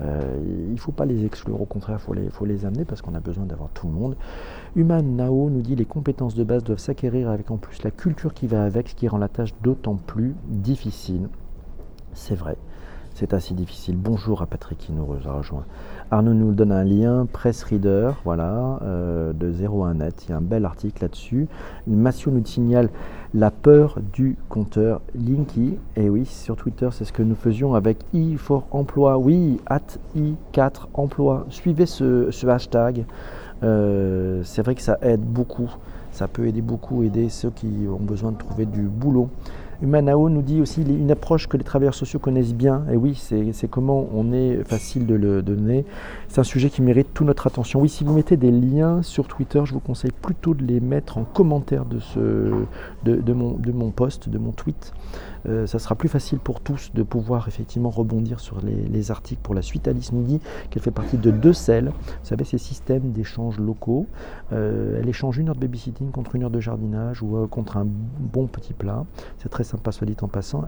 Euh, 0.03 0.21
il 0.69 0.75
ne 0.75 0.79
faut 0.79 0.93
pas 0.93 1.07
les 1.07 1.25
exclure, 1.25 1.61
au 1.61 1.65
contraire, 1.65 1.99
il 2.01 2.05
faut 2.05 2.15
les, 2.15 2.29
faut 2.29 2.45
les 2.45 2.67
amener 2.67 2.85
parce 2.85 3.01
qu'on 3.01 3.15
a 3.15 3.21
besoin 3.21 3.45
d'avoir 3.47 3.71
tout 3.71 3.87
le 3.87 3.95
monde. 3.95 4.17
Human 4.77 5.17
Nao 5.17 5.51
nous 5.51 5.63
dit 5.63 5.75
les 5.75 5.87
compétences 5.87 6.35
de 6.35 6.45
base 6.45 6.63
doivent 6.63 6.79
s'acquérir 6.79 7.31
avec 7.31 7.51
en 7.51 7.57
plus 7.57 7.83
la 7.83 7.91
culture 7.91 8.35
qui 8.35 8.47
va 8.47 8.65
avec, 8.65 8.91
ce 8.91 8.95
qui 8.95 9.09
rend 9.09 9.19
la 9.19 9.29
tâche 9.29 9.55
d'autant 9.63 9.97
plus 9.97 10.35
difficile. 10.49 11.29
C'est 12.15 12.35
vrai, 12.35 12.57
c'est 13.15 13.35
assez 13.35 13.55
difficile. 13.55 13.97
Bonjour 13.97 14.43
à 14.43 14.47
Patrick 14.47 14.79
qui 14.79 14.93
nous 14.93 15.07
rejoint. 15.07 15.65
Arnaud 16.11 16.35
nous 16.35 16.53
donne 16.53 16.73
un 16.73 16.85
lien, 16.85 17.27
Press 17.33 17.63
Reader, 17.63 18.13
voilà, 18.25 18.81
euh, 18.83 19.33
de 19.33 19.53
01net. 19.53 20.25
Il 20.27 20.31
y 20.31 20.33
a 20.33 20.39
un 20.39 20.41
bel 20.41 20.65
article 20.65 21.03
là-dessus. 21.03 21.47
Massio 21.87 22.33
nous 22.33 22.45
signale 22.45 22.91
la 23.33 23.51
peur 23.51 23.99
du 24.13 24.37
compteur 24.49 25.01
Linky. 25.15 25.79
Et 25.97 26.11
oui, 26.11 26.27
sur 26.27 26.57
Twitter, 26.57 26.89
c'est 26.93 27.05
ce 27.05 27.13
que 27.13 27.23
nous 27.23 27.37
faisions 27.37 27.75
avec 27.75 27.99
i 28.13 28.37
4 28.37 28.65
emploi. 28.73 29.19
Oui, 29.19 29.61
at 29.67 29.99
i4 30.17 30.89
emploi. 30.95 31.47
Suivez 31.49 31.87
ce, 31.87 32.47
hashtag. 32.47 33.05
Euh, 33.63 34.43
c'est 34.45 34.63
vrai 34.63 34.75
que 34.75 34.83
ça 34.83 34.99
aide 35.03 35.21
beaucoup. 35.21 35.71
Ça 36.11 36.27
peut 36.27 36.49
aider 36.49 36.63
beaucoup, 36.63 37.05
aider 37.05 37.29
ceux 37.29 37.51
qui 37.51 37.87
ont 37.89 38.03
besoin 38.03 38.33
de 38.33 38.37
trouver 38.39 38.67
du 38.67 38.83
boulot. 38.83 39.29
Humanao 39.83 40.29
nous 40.29 40.43
dit 40.43 40.61
aussi 40.61 40.83
une 40.83 41.11
approche 41.11 41.47
que 41.47 41.57
les 41.57 41.65
travailleurs 41.65 41.95
sociaux 41.95 42.19
connaissent 42.19 42.55
bien. 42.55 42.85
Et 42.93 42.97
oui, 42.97 43.15
c'est 43.15 43.69
comment 43.69 44.09
on 44.15 44.33
est 44.33 44.63
facile 44.65 45.07
de 45.07 45.15
le 45.15 45.43
donner. 45.43 45.85
C'est 46.29 46.41
un 46.41 46.45
sujet 46.45 46.71
qui 46.71 46.83
mérite 46.83 47.09
toute 47.15 47.27
notre 47.27 47.47
attention. 47.47 47.81
Oui, 47.81 47.89
si 47.89 48.05
vous 48.05 48.13
mettez 48.13 48.37
des 48.37 48.51
liens 48.51 49.03
sur 49.03 49.27
Twitter, 49.27 49.63
je 49.65 49.73
vous 49.73 49.81
conseille 49.81 50.13
plutôt 50.13 50.55
de 50.55 50.65
les 50.65 50.81
mettre 50.81 51.19
en 51.19 51.25
commentaire 51.25 51.85
de, 51.85 53.33
mon, 53.33 53.53
de 53.53 53.73
mon 53.73 53.91
post, 53.91 54.29
de 54.29 54.39
mon 54.39 54.53
tweet. 54.53 54.93
Euh, 55.49 55.67
ça 55.67 55.79
sera 55.79 55.95
plus 55.95 56.09
facile 56.09 56.39
pour 56.39 56.61
tous 56.61 56.91
de 56.95 57.03
pouvoir 57.03 57.49
effectivement 57.49 57.91
rebondir 57.91 58.41
sur 58.41 58.59
les, 58.61 59.11
articles. 59.11 59.41
Pour 59.43 59.55
la 59.55 59.63
suite, 59.63 59.89
Alice 59.89 60.13
nous 60.13 60.23
dit 60.23 60.41
qu'elle 60.69 60.83
fait 60.83 60.91
partie 60.91 61.17
de 61.17 61.31
deux 61.31 61.53
selles. 61.53 61.87
Vous 61.87 62.25
savez, 62.27 62.45
ces 62.45 62.59
systèmes 62.59 63.13
d'échange 63.13 63.59
locaux. 63.59 64.07
Euh, 64.53 65.01
elle 65.01 65.09
échange 65.09 65.39
une 65.39 65.49
heure 65.49 65.55
de 65.55 65.61
babysitting 65.61 66.11
contre 66.11 66.37
une 66.37 66.45
heure 66.45 66.51
de 66.51 66.61
jardinage 66.61 67.23
ou 67.23 67.37
euh, 67.37 67.47
contre 67.47 67.79
un 67.79 67.87
bon 67.87 68.47
petit 68.47 68.75
plat. 68.75 69.05
C'est 69.39 69.49
très 69.49 69.65
sympa, 69.65 69.93
soit 69.93 70.07
dit 70.07 70.17
en 70.21 70.29
passant. 70.29 70.65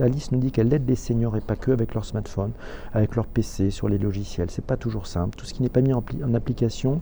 Alice 0.00 0.32
nous 0.32 0.38
dit 0.38 0.52
qu'elle 0.52 0.72
aide 0.72 0.88
les 0.88 0.94
seniors 0.94 1.36
et 1.36 1.40
pas 1.40 1.56
que 1.56 1.72
avec 1.72 1.94
leur 1.94 2.04
smartphone, 2.04 2.52
avec 2.92 3.16
leur 3.16 3.26
PC, 3.26 3.70
sur 3.70 3.88
les 3.88 3.98
logiciels. 3.98 4.50
C'est 4.50 4.64
pas 4.64 4.76
toujours 4.76 5.06
simple. 5.06 5.36
Tout 5.36 5.44
ce 5.44 5.54
qui 5.54 5.62
n'est 5.62 5.68
pas 5.68 5.80
mis 5.80 5.92
en 5.92 6.02
application 6.34 7.00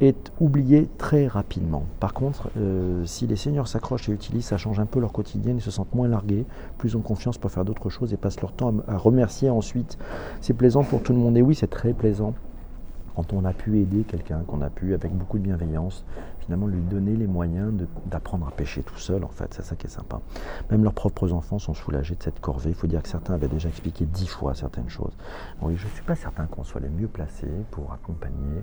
est 0.00 0.32
oublié 0.40 0.88
très 0.98 1.26
rapidement. 1.26 1.84
Par 1.98 2.14
contre, 2.14 2.48
si 3.04 3.26
les 3.26 3.36
seniors 3.36 3.68
s'accrochent 3.68 4.08
et 4.08 4.12
utilisent, 4.12 4.46
ça 4.46 4.56
change 4.56 4.80
un 4.80 4.86
peu 4.86 4.98
leur 4.98 5.12
quotidien, 5.12 5.54
ils 5.54 5.60
se 5.60 5.70
sentent 5.70 5.94
moins 5.94 6.08
largués, 6.08 6.19
plus 6.78 6.96
ont 6.96 7.00
confiance 7.00 7.38
pour 7.38 7.50
faire 7.50 7.64
d'autres 7.64 7.88
choses 7.90 8.12
et 8.12 8.16
passent 8.16 8.40
leur 8.40 8.52
temps 8.52 8.74
à, 8.88 8.96
remercier 8.96 9.50
ensuite. 9.50 9.98
C'est 10.40 10.54
plaisant 10.54 10.84
pour 10.84 11.02
tout 11.02 11.12
le 11.12 11.18
monde 11.18 11.36
et 11.36 11.42
oui, 11.42 11.54
c'est 11.54 11.70
très 11.70 11.92
plaisant 11.92 12.34
quand 13.16 13.32
on 13.32 13.44
a 13.44 13.52
pu 13.52 13.80
aider 13.80 14.04
quelqu'un, 14.04 14.40
qu'on 14.46 14.62
a 14.62 14.70
pu, 14.70 14.94
avec 14.94 15.12
beaucoup 15.12 15.38
de 15.38 15.42
bienveillance, 15.42 16.04
finalement 16.40 16.66
lui 16.66 16.80
donner 16.80 17.16
les 17.16 17.26
moyens 17.26 17.72
d'apprendre 18.06 18.46
à 18.46 18.50
pêcher 18.50 18.82
tout 18.82 18.98
seul, 18.98 19.24
en 19.24 19.28
fait, 19.28 19.52
c'est 19.52 19.62
ça 19.62 19.76
qui 19.76 19.88
est 19.88 19.90
sympa. 19.90 20.20
Même 20.70 20.84
leurs 20.84 20.94
propres 20.94 21.32
enfants 21.32 21.58
sont 21.58 21.74
soulagés 21.74 22.14
de 22.14 22.22
cette 22.22 22.40
corvée. 22.40 22.70
Il 22.70 22.74
faut 22.74 22.86
dire 22.86 23.02
que 23.02 23.08
certains 23.08 23.34
avaient 23.34 23.48
déjà 23.48 23.68
expliqué 23.68 24.06
dix 24.06 24.28
fois 24.28 24.54
certaines 24.54 24.88
choses. 24.88 25.12
Oui, 25.60 25.76
je 25.76 25.86
ne 25.86 25.90
suis 25.90 26.02
pas 26.02 26.14
certain 26.14 26.46
qu'on 26.46 26.64
soit 26.64 26.80
les 26.80 26.88
mieux 26.88 27.08
placés 27.08 27.50
pour 27.72 27.92
accompagner 27.92 28.62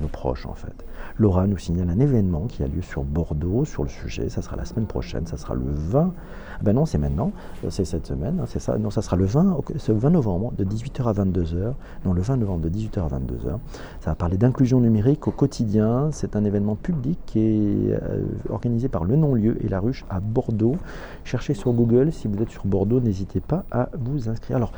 nos 0.00 0.08
proches 0.08 0.46
en 0.46 0.54
fait. 0.54 0.84
Laura 1.18 1.46
nous 1.46 1.58
signale 1.58 1.90
un 1.90 1.98
événement 1.98 2.46
qui 2.46 2.62
a 2.62 2.68
lieu 2.68 2.82
sur 2.82 3.02
Bordeaux 3.02 3.64
sur 3.64 3.82
le 3.82 3.88
sujet, 3.88 4.28
ça 4.28 4.42
sera 4.42 4.56
la 4.56 4.64
semaine 4.64 4.86
prochaine, 4.86 5.26
ça 5.26 5.36
sera 5.36 5.54
le 5.54 5.64
20, 5.66 6.12
ah 6.14 6.62
ben 6.62 6.72
non 6.74 6.86
c'est 6.86 6.98
maintenant, 6.98 7.32
euh, 7.64 7.70
c'est 7.70 7.84
cette 7.84 8.06
semaine, 8.06 8.40
hein, 8.40 8.44
c'est 8.46 8.58
ça, 8.58 8.78
non 8.78 8.90
ça 8.90 9.02
sera 9.02 9.16
le 9.16 9.24
20, 9.24 9.58
20 9.88 10.10
novembre 10.10 10.52
de 10.56 10.64
18h 10.64 11.04
à 11.04 11.12
22h, 11.12 11.74
non 12.04 12.12
le 12.12 12.22
20 12.22 12.36
novembre 12.38 12.62
de 12.62 12.70
18h 12.70 13.00
à 13.00 13.18
22h, 13.18 13.58
ça 14.00 14.10
va 14.10 14.14
parler 14.14 14.36
d'inclusion 14.36 14.80
numérique 14.80 15.26
au 15.28 15.32
quotidien, 15.32 16.10
c'est 16.12 16.36
un 16.36 16.44
événement 16.44 16.76
public 16.76 17.18
qui 17.26 17.40
est 17.40 17.92
euh, 17.92 18.24
organisé 18.50 18.88
par 18.88 19.04
le 19.04 19.16
non-lieu 19.16 19.56
et 19.64 19.68
la 19.68 19.80
ruche 19.80 20.04
à 20.10 20.20
Bordeaux, 20.20 20.76
cherchez 21.24 21.54
sur 21.54 21.72
Google, 21.72 22.12
si 22.12 22.28
vous 22.28 22.40
êtes 22.42 22.50
sur 22.50 22.66
Bordeaux, 22.66 23.00
n'hésitez 23.00 23.40
pas 23.40 23.64
à 23.70 23.88
vous 23.98 24.28
inscrire. 24.28 24.56
Alors, 24.56 24.72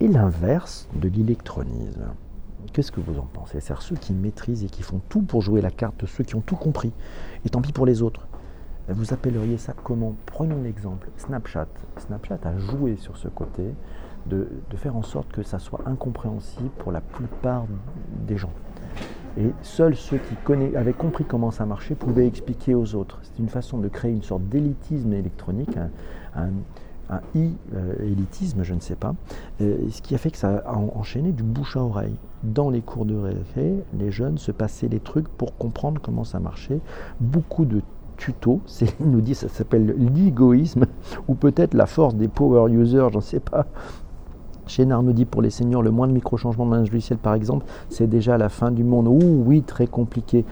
et 0.00 0.08
l'inverse 0.08 0.88
de 1.00 1.08
l'électronisme 1.08 2.06
Qu'est-ce 2.72 2.92
que 2.92 3.00
vous 3.00 3.18
en 3.18 3.28
pensez? 3.32 3.60
C'est 3.60 3.74
ceux 3.80 3.96
qui 3.96 4.12
maîtrisent 4.12 4.64
et 4.64 4.68
qui 4.68 4.82
font 4.82 5.00
tout 5.08 5.22
pour 5.22 5.42
jouer 5.42 5.60
la 5.60 5.70
carte 5.70 6.06
ceux 6.06 6.24
qui 6.24 6.34
ont 6.34 6.40
tout 6.40 6.56
compris. 6.56 6.92
Et 7.44 7.48
tant 7.48 7.60
pis 7.60 7.72
pour 7.72 7.86
les 7.86 8.02
autres. 8.02 8.26
Vous 8.88 9.12
appelleriez 9.12 9.58
ça 9.58 9.74
comment? 9.84 10.16
Prenons 10.26 10.62
l'exemple. 10.62 11.08
Snapchat. 11.16 11.68
Snapchat 11.98 12.40
a 12.44 12.58
joué 12.58 12.96
sur 12.96 13.16
ce 13.16 13.28
côté 13.28 13.74
de, 14.26 14.48
faire 14.76 14.96
en 14.96 15.02
sorte 15.02 15.30
que 15.32 15.42
ça 15.42 15.58
soit 15.58 15.80
incompréhensible 15.86 16.70
pour 16.78 16.92
la 16.92 17.00
plupart 17.00 17.64
des 18.26 18.36
gens. 18.36 18.52
Et 19.38 19.50
seuls 19.62 19.96
ceux 19.96 20.18
qui 20.18 20.36
avaient 20.76 20.92
compris 20.92 21.24
comment 21.24 21.50
ça 21.50 21.64
marchait 21.64 21.94
pouvaient 21.94 22.26
expliquer 22.26 22.74
aux 22.74 22.94
autres. 22.94 23.20
C'est 23.22 23.38
une 23.38 23.48
façon 23.48 23.78
de 23.78 23.88
créer 23.88 24.12
une 24.12 24.22
sorte 24.22 24.42
d'élitisme 24.48 25.12
électronique, 25.12 25.76
i-élitisme, 27.34 28.62
je 28.62 28.74
ne 28.74 28.80
sais 28.80 28.94
pas, 28.94 29.14
euh, 29.60 29.76
ce 29.90 30.02
qui 30.02 30.14
a 30.14 30.18
fait 30.18 30.30
que 30.30 30.38
ça 30.38 30.62
a 30.66 30.74
enchaîné 30.74 31.32
du 31.32 31.42
bouche 31.42 31.76
à 31.76 31.80
oreille. 31.80 32.16
Dans 32.42 32.70
les 32.70 32.80
cours 32.80 33.04
de 33.04 33.16
récré, 33.16 33.74
les 33.98 34.10
jeunes 34.10 34.38
se 34.38 34.52
passaient 34.52 34.88
les 34.88 35.00
trucs 35.00 35.28
pour 35.28 35.56
comprendre 35.56 36.00
comment 36.02 36.24
ça 36.24 36.40
marchait. 36.40 36.80
Beaucoup 37.20 37.64
de 37.64 37.82
tutos, 38.16 38.60
Céline 38.66 39.10
nous 39.10 39.20
dit 39.20 39.34
ça 39.34 39.48
s'appelle 39.48 39.94
l'égoïsme, 39.98 40.86
ou 41.28 41.34
peut-être 41.34 41.74
la 41.74 41.86
force 41.86 42.14
des 42.14 42.28
power 42.28 42.72
users, 42.72 43.08
j'en 43.12 43.20
sais 43.20 43.40
pas. 43.40 43.66
Chénard 44.66 45.02
nous 45.02 45.12
dit 45.12 45.24
pour 45.24 45.42
les 45.42 45.50
seniors, 45.50 45.82
le 45.82 45.90
moins 45.90 46.06
de 46.06 46.12
micro-changements 46.12 46.66
dans 46.66 46.76
logiciel 46.76 47.18
par 47.18 47.34
exemple, 47.34 47.66
c'est 47.88 48.06
déjà 48.06 48.38
la 48.38 48.48
fin 48.48 48.70
du 48.70 48.84
monde. 48.84 49.08
Ouh, 49.08 49.42
oui, 49.44 49.62
très 49.62 49.86
compliqué. 49.86 50.44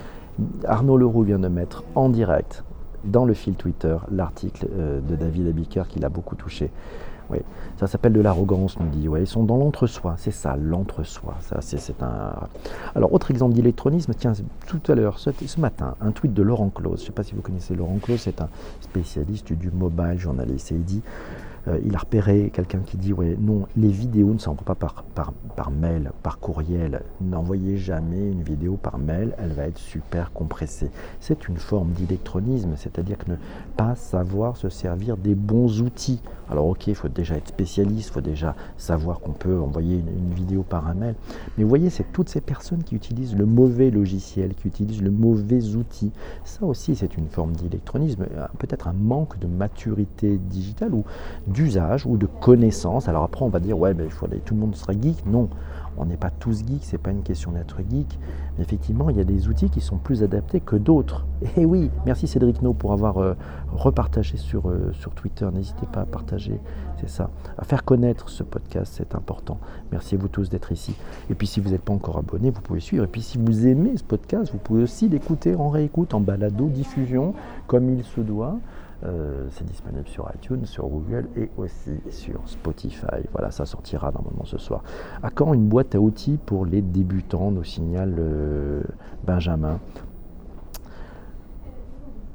Arnaud 0.66 0.96
Leroux 0.96 1.22
vient 1.22 1.38
de 1.38 1.48
mettre 1.48 1.84
en 1.94 2.08
direct 2.08 2.64
dans 3.04 3.24
le 3.24 3.34
fil 3.34 3.54
Twitter 3.54 3.96
l'article 4.10 4.68
euh, 4.72 5.00
de 5.00 5.16
David 5.16 5.48
Abiker 5.48 5.84
qui 5.88 5.98
l'a 5.98 6.08
beaucoup 6.08 6.36
touché. 6.36 6.70
Oui, 7.30 7.38
ça 7.76 7.86
s'appelle 7.86 8.12
de 8.12 8.20
l'arrogance, 8.20 8.78
nous 8.80 8.88
dit. 8.88 9.06
Ouais, 9.06 9.22
ils 9.22 9.26
sont 9.26 9.44
dans 9.44 9.56
l'entre-soi, 9.56 10.14
c'est 10.18 10.32
ça, 10.32 10.56
l'entre-soi. 10.56 11.36
Ça, 11.40 11.60
c'est, 11.60 12.02
un. 12.02 12.32
Alors, 12.96 13.12
autre 13.12 13.30
exemple 13.30 13.54
d'électronisme, 13.54 14.12
tiens, 14.14 14.32
tout 14.66 14.80
à 14.88 14.96
l'heure, 14.96 15.20
ce, 15.20 15.30
matin, 15.60 15.94
un 16.00 16.10
tweet 16.10 16.34
de 16.34 16.42
Laurent 16.42 16.70
Claus. 16.70 16.96
Je 16.96 17.02
ne 17.02 17.06
sais 17.06 17.12
pas 17.12 17.22
si 17.22 17.34
vous 17.34 17.40
connaissez 17.40 17.76
Laurent 17.76 17.98
Claus, 18.02 18.20
c'est 18.20 18.40
un 18.40 18.48
spécialiste 18.80 19.52
du 19.52 19.70
mobile, 19.70 20.18
journaliste, 20.18 20.72
et 20.72 20.74
il 20.74 20.82
dit 20.82 21.02
euh, 21.68 21.78
il 21.84 21.94
a 21.94 21.98
repéré 21.98 22.50
quelqu'un 22.52 22.80
qui 22.80 22.96
dit 22.96 23.12
ouais, 23.12 23.36
non, 23.38 23.66
les 23.76 23.88
vidéos 23.88 24.32
ne 24.32 24.38
s'envoient 24.38 24.64
pas 24.64 24.74
par, 24.74 25.04
par, 25.14 25.32
par, 25.56 25.70
mail, 25.70 26.12
par 26.22 26.38
courriel. 26.38 27.02
N'envoyez 27.20 27.76
jamais 27.76 28.30
une 28.30 28.42
vidéo 28.42 28.76
par 28.76 28.98
mail, 28.98 29.34
elle 29.38 29.52
va 29.52 29.66
être 29.66 29.78
super 29.78 30.32
compressée. 30.32 30.90
C'est 31.20 31.48
une 31.48 31.56
forme 31.56 31.92
d'électronisme, 31.92 32.72
c'est-à-dire 32.76 33.18
que 33.18 33.30
ne 33.30 33.36
pas 33.76 33.94
savoir 33.94 34.56
se 34.56 34.68
servir 34.68 35.16
des 35.16 35.34
bons 35.34 35.82
outils. 35.82 36.20
Alors 36.50 36.66
ok, 36.66 36.88
il 36.88 36.94
faut 36.94 37.08
déjà 37.08 37.36
être 37.36 37.48
spécialiste, 37.48 38.08
il 38.08 38.12
faut 38.12 38.20
déjà 38.20 38.56
savoir 38.76 39.20
qu'on 39.20 39.32
peut 39.32 39.60
envoyer 39.60 39.98
une, 39.98 40.34
vidéo 40.34 40.62
par 40.62 40.86
un 40.86 40.94
mail. 40.94 41.14
Mais 41.56 41.64
vous 41.64 41.68
voyez, 41.68 41.90
c'est 41.90 42.12
toutes 42.12 42.28
ces 42.28 42.40
personnes 42.40 42.82
qui 42.82 42.94
utilisent 42.96 43.36
le 43.36 43.46
mauvais 43.46 43.90
logiciel, 43.90 44.54
qui 44.54 44.68
utilisent 44.68 45.02
le 45.02 45.10
mauvais 45.10 45.76
outil. 45.76 46.10
Ça 46.44 46.64
aussi, 46.64 46.96
c'est 46.96 47.16
une 47.16 47.28
forme 47.28 47.52
d'électronisme, 47.52 48.26
euh, 48.36 48.46
peut-être 48.58 48.88
un 48.88 48.92
manque 48.92 49.38
de 49.38 49.46
maturité 49.46 50.38
digitale 50.38 50.94
ou 50.94 51.04
d'usage 51.50 52.06
ou 52.06 52.16
de 52.16 52.26
connaissance. 52.26 53.08
Alors 53.08 53.24
après, 53.24 53.44
on 53.44 53.48
va 53.48 53.60
dire, 53.60 53.78
ouais, 53.78 53.94
mais 53.94 54.04
il 54.04 54.10
faut 54.10 54.26
aller, 54.26 54.38
tout 54.38 54.54
le 54.54 54.60
monde 54.60 54.76
sera 54.76 54.92
geek. 54.92 55.26
Non, 55.26 55.48
on 55.96 56.06
n'est 56.06 56.16
pas 56.16 56.30
tous 56.30 56.64
geeks, 56.66 56.84
c'est 56.84 56.98
pas 56.98 57.10
une 57.10 57.22
question 57.22 57.52
d'être 57.52 57.78
geek. 57.78 58.18
Mais 58.56 58.64
effectivement, 58.64 59.10
il 59.10 59.16
y 59.16 59.20
a 59.20 59.24
des 59.24 59.48
outils 59.48 59.68
qui 59.68 59.80
sont 59.80 59.96
plus 59.96 60.22
adaptés 60.22 60.60
que 60.60 60.76
d'autres. 60.76 61.26
Et 61.56 61.64
oui, 61.64 61.90
merci 62.06 62.26
Cédric 62.26 62.62
No 62.62 62.72
pour 62.72 62.92
avoir 62.92 63.18
euh, 63.18 63.34
repartagé 63.72 64.36
sur, 64.36 64.68
euh, 64.68 64.92
sur 64.92 65.10
Twitter. 65.12 65.46
N'hésitez 65.52 65.86
pas 65.86 66.02
à 66.02 66.06
partager, 66.06 66.60
c'est 67.00 67.10
ça. 67.10 67.30
À 67.58 67.64
faire 67.64 67.84
connaître 67.84 68.28
ce 68.28 68.42
podcast, 68.42 68.94
c'est 68.96 69.14
important. 69.14 69.58
Merci 69.90 70.14
à 70.14 70.18
vous 70.18 70.28
tous 70.28 70.48
d'être 70.48 70.72
ici. 70.72 70.94
Et 71.28 71.34
puis 71.34 71.46
si 71.46 71.60
vous 71.60 71.70
n'êtes 71.70 71.82
pas 71.82 71.92
encore 71.92 72.18
abonné, 72.18 72.50
vous 72.50 72.60
pouvez 72.60 72.80
suivre. 72.80 73.04
Et 73.04 73.08
puis 73.08 73.22
si 73.22 73.38
vous 73.38 73.66
aimez 73.66 73.96
ce 73.96 74.04
podcast, 74.04 74.52
vous 74.52 74.58
pouvez 74.58 74.82
aussi 74.82 75.08
l'écouter 75.08 75.54
en 75.54 75.68
réécoute, 75.68 76.14
en 76.14 76.20
balado, 76.20 76.68
diffusion, 76.68 77.34
comme 77.66 77.90
il 77.90 78.04
se 78.04 78.20
doit. 78.20 78.56
Euh, 79.02 79.46
c'est 79.52 79.64
disponible 79.64 80.06
sur 80.06 80.30
iTunes, 80.34 80.66
sur 80.66 80.86
Google 80.86 81.28
et 81.36 81.50
aussi 81.56 81.98
sur 82.10 82.40
Spotify. 82.46 83.22
Voilà, 83.32 83.50
ça 83.50 83.64
sortira 83.64 84.12
normalement 84.12 84.44
ce 84.44 84.58
soir. 84.58 84.82
À 85.22 85.30
quand 85.30 85.54
une 85.54 85.68
boîte 85.68 85.94
à 85.94 86.00
outils 86.00 86.38
pour 86.44 86.66
les 86.66 86.82
débutants 86.82 87.50
nous 87.50 87.64
signale 87.64 88.14
euh, 88.18 88.82
Benjamin? 89.24 89.78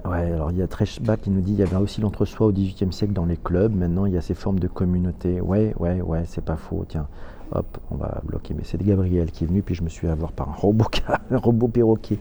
Ouais, 0.05 0.31
alors 0.31 0.51
il 0.51 0.57
y 0.57 0.61
a 0.61 0.67
Treshback 0.67 1.21
qui 1.21 1.29
nous 1.31 1.41
dit 1.41 1.53
il 1.53 1.59
y 1.59 1.63
avait 1.63 1.77
aussi 1.77 1.99
l'entre-soi 1.99 2.47
au 2.47 2.51
XVIIIe 2.51 2.93
siècle 2.93 3.13
dans 3.13 3.25
les 3.25 3.37
clubs. 3.37 3.75
Maintenant, 3.75 4.05
il 4.05 4.13
y 4.13 4.17
a 4.17 4.21
ces 4.21 4.35
formes 4.35 4.59
de 4.59 4.67
communauté. 4.67 5.41
Ouais, 5.41 5.73
ouais, 5.79 6.01
ouais, 6.01 6.23
c'est 6.25 6.43
pas 6.43 6.57
faux. 6.57 6.85
Tiens, 6.87 7.07
hop, 7.51 7.77
on 7.91 7.95
va 7.95 8.21
bloquer. 8.23 8.53
Mais 8.53 8.63
c'est 8.63 8.81
Gabriel 8.81 9.31
qui 9.31 9.43
est 9.43 9.47
venu, 9.47 9.61
puis 9.61 9.75
je 9.75 9.83
me 9.83 9.89
suis 9.89 10.07
avoir 10.07 10.31
par 10.31 10.49
un 10.49 10.53
robot, 10.53 10.85
un 11.31 11.37
robot 11.37 11.67
perroquet. 11.67 12.19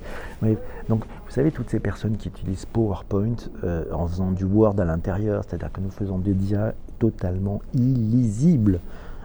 donc, 0.88 1.04
vous 1.04 1.30
savez, 1.30 1.50
toutes 1.50 1.70
ces 1.70 1.80
personnes 1.80 2.16
qui 2.16 2.28
utilisent 2.28 2.66
PowerPoint 2.66 3.36
euh, 3.64 3.84
en 3.92 4.06
faisant 4.06 4.30
du 4.30 4.44
Word 4.44 4.78
à 4.78 4.84
l'intérieur, 4.84 5.42
c'est-à-dire 5.44 5.72
que 5.72 5.80
nous 5.80 5.90
faisons 5.90 6.18
des 6.18 6.34
dias 6.34 6.72
totalement 6.98 7.60
illisibles. 7.74 8.80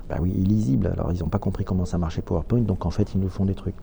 Bah 0.10 0.16
oui, 0.20 0.32
illisible. 0.36 0.90
Alors, 0.92 1.12
ils 1.14 1.20
n'ont 1.20 1.30
pas 1.30 1.38
compris 1.38 1.64
comment 1.64 1.86
ça 1.86 2.00
marchait 2.00 2.24
PowerPoint, 2.24 2.62
donc 2.62 2.88
en 2.88 2.90
fait, 2.90 3.14
ils 3.14 3.22
nous 3.22 3.30
font 3.30 3.46
des 3.46 3.54
trucs. 3.54 3.76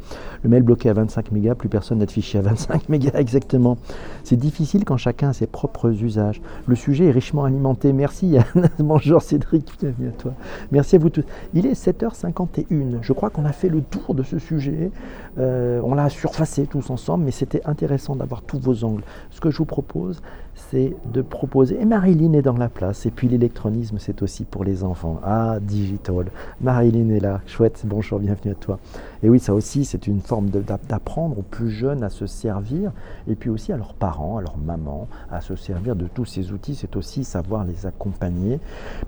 Le 0.43 0.51
mail 0.51 0.65
bloqué 0.65 0.89
à 0.89 0.93
25 0.93 1.31
mégas, 1.31 1.55
plus 1.55 1.69
personne 1.69 1.99
n'a 1.99 2.07
de 2.07 2.11
fichier 2.11 2.41
à 2.41 2.43
25 2.43 2.89
mégas 2.89 3.13
exactement. 3.15 3.79
C'est 4.25 4.37
difficile 4.37 4.85
quand 4.85 4.97
chacun 4.97 5.29
a 5.29 5.33
ses 5.33 5.47
propres 5.47 6.03
usages. 6.03 6.43
Le 6.67 6.75
sujet 6.75 7.07
est 7.07 7.11
richement 7.13 7.45
alimenté. 7.45 7.93
Merci 7.93 8.27
Yann. 8.27 8.45
Bonjour 8.81 9.23
Cédric, 9.23 9.71
bienvenue 9.79 10.09
à 10.09 10.13
toi. 10.13 10.33
Merci 10.73 10.97
à 10.97 10.99
vous 10.99 11.11
tous. 11.11 11.25
Il 11.55 11.65
est 11.65 11.81
7h51. 11.81 12.99
Je 13.03 13.13
crois 13.13 13.31
qu'on 13.31 13.45
a 13.45 13.53
fait 13.53 13.69
le 13.69 13.81
tour 13.81 14.17
de 14.17 14.25
ce 14.25 14.41
sujet. 14.41 14.91
Euh, 15.39 15.81
on 15.85 15.95
l'a 15.95 16.09
surfacé 16.09 16.67
tous 16.67 16.91
ensemble, 16.91 17.25
mais 17.25 17.31
c'était 17.31 17.65
intéressant 17.67 18.17
d'avoir 18.17 18.43
tous 18.43 18.59
vos 18.59 18.83
angles. 18.83 19.05
Ce 19.31 19.41
que 19.41 19.53
je 19.53 19.59
vous 19.59 19.65
propose, 19.65 20.21
c'est 20.55 20.97
de 21.13 21.23
proposer. 21.23 21.81
Et 21.81 21.85
Marilyn 21.85 22.33
est 22.33 22.43
dans 22.43 22.57
la 22.57 22.69
place. 22.69 23.07
Et 23.07 23.11
puis 23.11 23.29
l'électronisme, 23.29 23.99
c'est 24.01 24.23
aussi 24.23 24.45
pour 24.45 24.65
les 24.65 24.83
enfants. 24.83 25.21
Ah, 25.23 25.59
digital. 25.61 26.16
Marilyn 26.61 27.11
est 27.11 27.21
là. 27.21 27.41
Chouette. 27.47 27.83
Bonjour, 27.87 28.19
bienvenue 28.19 28.53
à 28.53 28.55
toi. 28.55 28.79
Et 29.23 29.29
oui, 29.29 29.39
ça 29.39 29.55
aussi, 29.55 29.85
c'est 29.85 30.07
une 30.07 30.21
forme 30.21 30.49
d'apprendre 30.51 31.39
aux 31.39 31.43
plus 31.43 31.71
jeunes 31.71 32.03
à 32.03 32.11
se 32.11 32.27
servir. 32.27 32.93
Et 33.29 33.35
puis 33.35 33.51
aussi 33.51 33.73
à 33.73 33.77
leurs 33.77 33.95
parents, 33.95 34.39
à 34.39 34.43
leurs 34.43 34.59
mamans, 34.59 35.09
à 35.31 35.41
se 35.41 35.57
servir 35.57 35.97
de 35.97 36.07
tous 36.07 36.25
ces 36.25 36.53
outils. 36.53 36.75
C'est 36.75 36.97
aussi 36.97 37.25
savoir 37.25 37.65
les 37.65 37.87
accompagner 37.87 38.61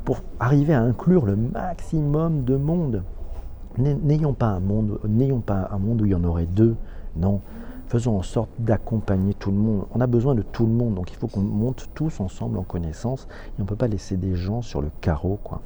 pour 0.05 0.21
arriver 0.41 0.75
à 0.75 0.83
inclure 0.83 1.27
le 1.27 1.37
maximum 1.37 2.45
de 2.45 2.57
monde. 2.57 3.03
N'ayons 3.79 4.33
pas 4.33 4.49
un 4.49 4.61
monde, 4.61 4.99
n'ayons 5.07 5.41
pas 5.41 5.69
un 5.71 5.79
monde 5.79 6.03
où 6.03 6.07
il 6.07 6.11
y 6.11 6.15
en 6.15 6.25
aurait 6.25 6.47
deux. 6.47 6.75
Non, 7.17 7.41
faisons 7.89 8.19
en 8.19 8.23
sorte 8.23 8.51
d'accompagner 8.59 9.35
tout 9.35 9.51
le 9.51 9.57
monde. 9.57 9.87
On 9.95 10.01
a 10.01 10.07
besoin 10.07 10.35
de 10.35 10.43
tout 10.43 10.67
le 10.67 10.73
monde, 10.73 10.95
donc 10.95 11.11
il 11.11 11.17
faut 11.17 11.27
qu'on 11.27 11.41
monte 11.41 11.89
tous 11.95 12.21
ensemble 12.21 12.59
en 12.59 12.63
connaissance 12.63 13.27
et 13.47 13.61
on 13.61 13.63
ne 13.63 13.69
peut 13.69 13.77
pas 13.77 13.89
laisser 13.89 14.17
des 14.17 14.37
gens 14.37 14.63
sur 14.63 14.83
le 14.83 14.91
carreau. 15.01 15.39
Quoi. 15.43 15.63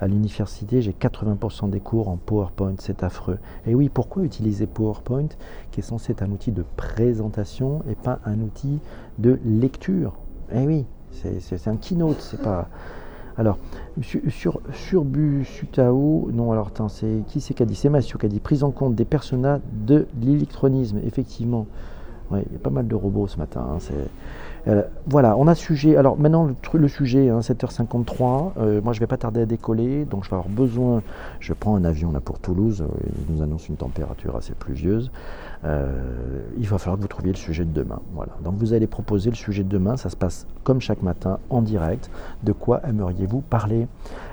À 0.00 0.06
l'université, 0.06 0.80
j'ai 0.80 0.92
80% 0.92 1.70
des 1.70 1.80
cours 1.80 2.08
en 2.08 2.16
PowerPoint, 2.16 2.74
c'est 2.78 3.02
affreux. 3.02 3.38
Et 3.66 3.74
oui, 3.74 3.88
pourquoi 3.88 4.24
utiliser 4.24 4.66
PowerPoint, 4.66 5.28
qui 5.70 5.80
est 5.80 5.82
censé 5.82 6.12
être 6.12 6.22
un 6.22 6.30
outil 6.30 6.52
de 6.52 6.64
présentation 6.76 7.82
et 7.88 7.94
pas 7.94 8.20
un 8.24 8.40
outil 8.40 8.80
de 9.18 9.38
lecture? 9.44 10.14
Eh 10.52 10.66
oui, 10.66 10.86
c'est 11.12 11.68
un 11.68 11.76
keynote, 11.76 12.20
c'est 12.20 12.40
pas... 12.40 12.68
Alors, 13.38 13.58
sur, 14.00 14.60
sur 14.72 15.04
non, 16.32 16.52
alors, 16.52 16.70
c'est 16.88 17.22
qui 17.28 17.40
c'est 17.40 17.54
qui 17.54 17.62
a 17.62 17.66
dit? 17.66 17.74
C'est 17.74 17.90
Mathieu 17.90 18.18
qui 18.18 18.26
a 18.26 18.28
dit 18.28 18.40
prise 18.40 18.64
en 18.64 18.70
compte 18.70 18.94
des 18.94 19.04
personnages 19.04 19.60
de 19.72 20.06
l'électronisme, 20.22 21.00
effectivement. 21.04 21.66
il 22.32 22.38
y 22.38 22.56
a 22.56 22.58
pas 22.62 22.70
mal 22.70 22.88
de 22.88 22.94
robots 22.94 23.26
ce 23.26 23.38
matin. 23.38 23.66
Hein, 23.74 23.78
euh, 24.68 24.82
voilà, 25.06 25.36
on 25.36 25.46
a 25.46 25.54
sujet. 25.54 25.96
Alors 25.96 26.18
maintenant, 26.18 26.48
le, 26.74 26.88
sujet, 26.88 27.28
7h53. 27.28 28.24
Hein, 28.24 28.52
euh, 28.58 28.80
moi, 28.82 28.92
je 28.92 29.00
vais 29.00 29.06
pas 29.06 29.16
tarder 29.16 29.42
à 29.42 29.46
décoller, 29.46 30.04
donc 30.04 30.24
je 30.24 30.30
vais 30.30 30.36
avoir 30.36 30.48
besoin. 30.48 31.02
Je 31.40 31.52
prends 31.52 31.76
un 31.76 31.84
avion 31.84 32.10
là 32.10 32.20
pour 32.20 32.38
Toulouse. 32.38 32.82
Euh, 32.82 33.08
il 33.28 33.34
nous 33.34 33.42
annonce 33.42 33.68
une 33.68 33.76
température 33.76 34.36
assez 34.36 34.54
pluvieuse. 34.54 35.10
il 36.58 36.68
va 36.68 36.78
falloir 36.78 36.96
que 36.96 37.02
vous 37.02 37.08
trouviez 37.08 37.32
le 37.32 37.38
sujet 37.38 37.64
de 37.64 37.72
demain. 37.72 38.00
Voilà. 38.14 38.32
Donc 38.44 38.54
vous 38.56 38.72
allez 38.72 38.86
proposer 38.86 39.30
le 39.30 39.36
sujet 39.36 39.62
de 39.62 39.68
demain. 39.68 39.96
Ça 39.96 40.10
se 40.10 40.16
passe 40.16 40.46
comme 40.64 40.80
chaque 40.80 41.02
matin 41.02 41.38
en 41.50 41.62
direct. 41.62 42.10
De 42.42 42.52
quoi 42.52 42.80
aimeriez-vous 42.86 43.40
parler? 43.40 43.86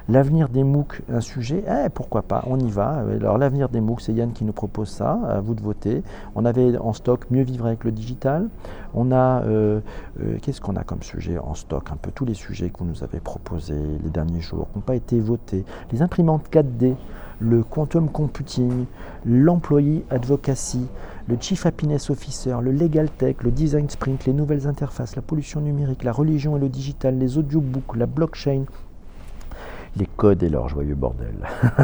L'avenir 0.09 0.49
des 0.49 0.65
MOOC, 0.65 1.01
un 1.09 1.21
sujet, 1.21 1.63
eh, 1.65 1.87
pourquoi 1.87 2.23
pas, 2.23 2.43
on 2.47 2.59
y 2.59 2.69
va. 2.69 3.03
Alors 3.21 3.37
l'avenir 3.37 3.69
des 3.69 3.79
MOOC, 3.79 4.01
c'est 4.01 4.11
Yann 4.11 4.33
qui 4.33 4.43
nous 4.43 4.51
propose 4.51 4.89
ça, 4.89 5.17
à 5.29 5.39
vous 5.39 5.55
de 5.55 5.61
voter. 5.61 6.03
On 6.35 6.43
avait 6.43 6.77
en 6.77 6.91
stock 6.91 7.31
mieux 7.31 7.43
vivre 7.43 7.67
avec 7.67 7.85
le 7.85 7.91
digital. 7.91 8.49
On 8.93 9.13
a, 9.13 9.43
euh, 10.23 10.37
qu'est-ce 10.41 10.61
qu'on 10.61 10.75
a 10.75 10.83
comme 10.83 11.03
sujet 11.03 11.37
en 11.37 11.53
stock 11.55 11.91
Un 11.91 11.97
peu 11.97 12.11
tous 12.11 12.25
les 12.25 12.33
sujets 12.33 12.69
que 12.69 12.79
vous 12.79 12.85
nous 12.85 13.03
avez 13.03 13.19
proposés 13.19 13.75
les 14.03 14.09
derniers 14.09 14.41
jours, 14.41 14.67
qui 14.71 14.77
n'ont 14.77 14.83
pas 14.83 14.95
été 14.95 15.19
votés. 15.19 15.65
Les 15.91 16.01
imprimantes 16.01 16.49
4D, 16.51 16.95
le 17.39 17.63
quantum 17.63 18.09
computing, 18.09 18.85
l'employee 19.25 20.05
advocacy, 20.09 20.87
le 21.27 21.37
Chief 21.39 21.65
Happiness 21.65 22.09
Officer, 22.09 22.55
le 22.61 22.71
Legal 22.71 23.09
Tech, 23.09 23.37
le 23.43 23.51
Design 23.51 23.89
Sprint, 23.89 24.25
les 24.25 24.33
nouvelles 24.33 24.67
interfaces, 24.67 25.15
la 25.15 25.21
pollution 25.21 25.61
numérique, 25.61 26.03
la 26.03 26.11
religion 26.11 26.57
et 26.57 26.59
le 26.59 26.69
digital, 26.69 27.17
les 27.17 27.37
audiobooks, 27.37 27.95
la 27.95 28.05
blockchain, 28.05 28.65
les 29.95 30.07
codes 30.17 30.41
et 30.43 30.49
leur 30.49 30.69
joyeux 30.69 30.95
bordel. 30.95 31.35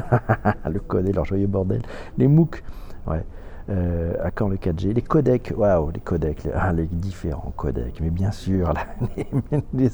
le 0.70 0.80
code 0.80 1.08
et 1.08 1.14
leur 1.14 1.26
joyeux 1.26 1.48
bordel. 1.48 1.82
Les 2.18 2.28
MOOC, 2.28 2.64
ouais. 3.08 3.24
Euh, 3.70 4.16
à 4.24 4.32
quand 4.32 4.48
le 4.48 4.56
4G 4.56 4.94
Les 4.94 5.02
codecs, 5.04 5.54
waouh, 5.56 5.92
les 5.92 6.00
codecs, 6.00 6.44
les, 6.44 6.52
ah, 6.56 6.74
les, 6.74 6.88
différents 6.88 7.54
codecs, 7.56 8.00
mais 8.02 8.10
bien 8.10 8.32
sûr, 8.32 8.74
les, 9.74 9.90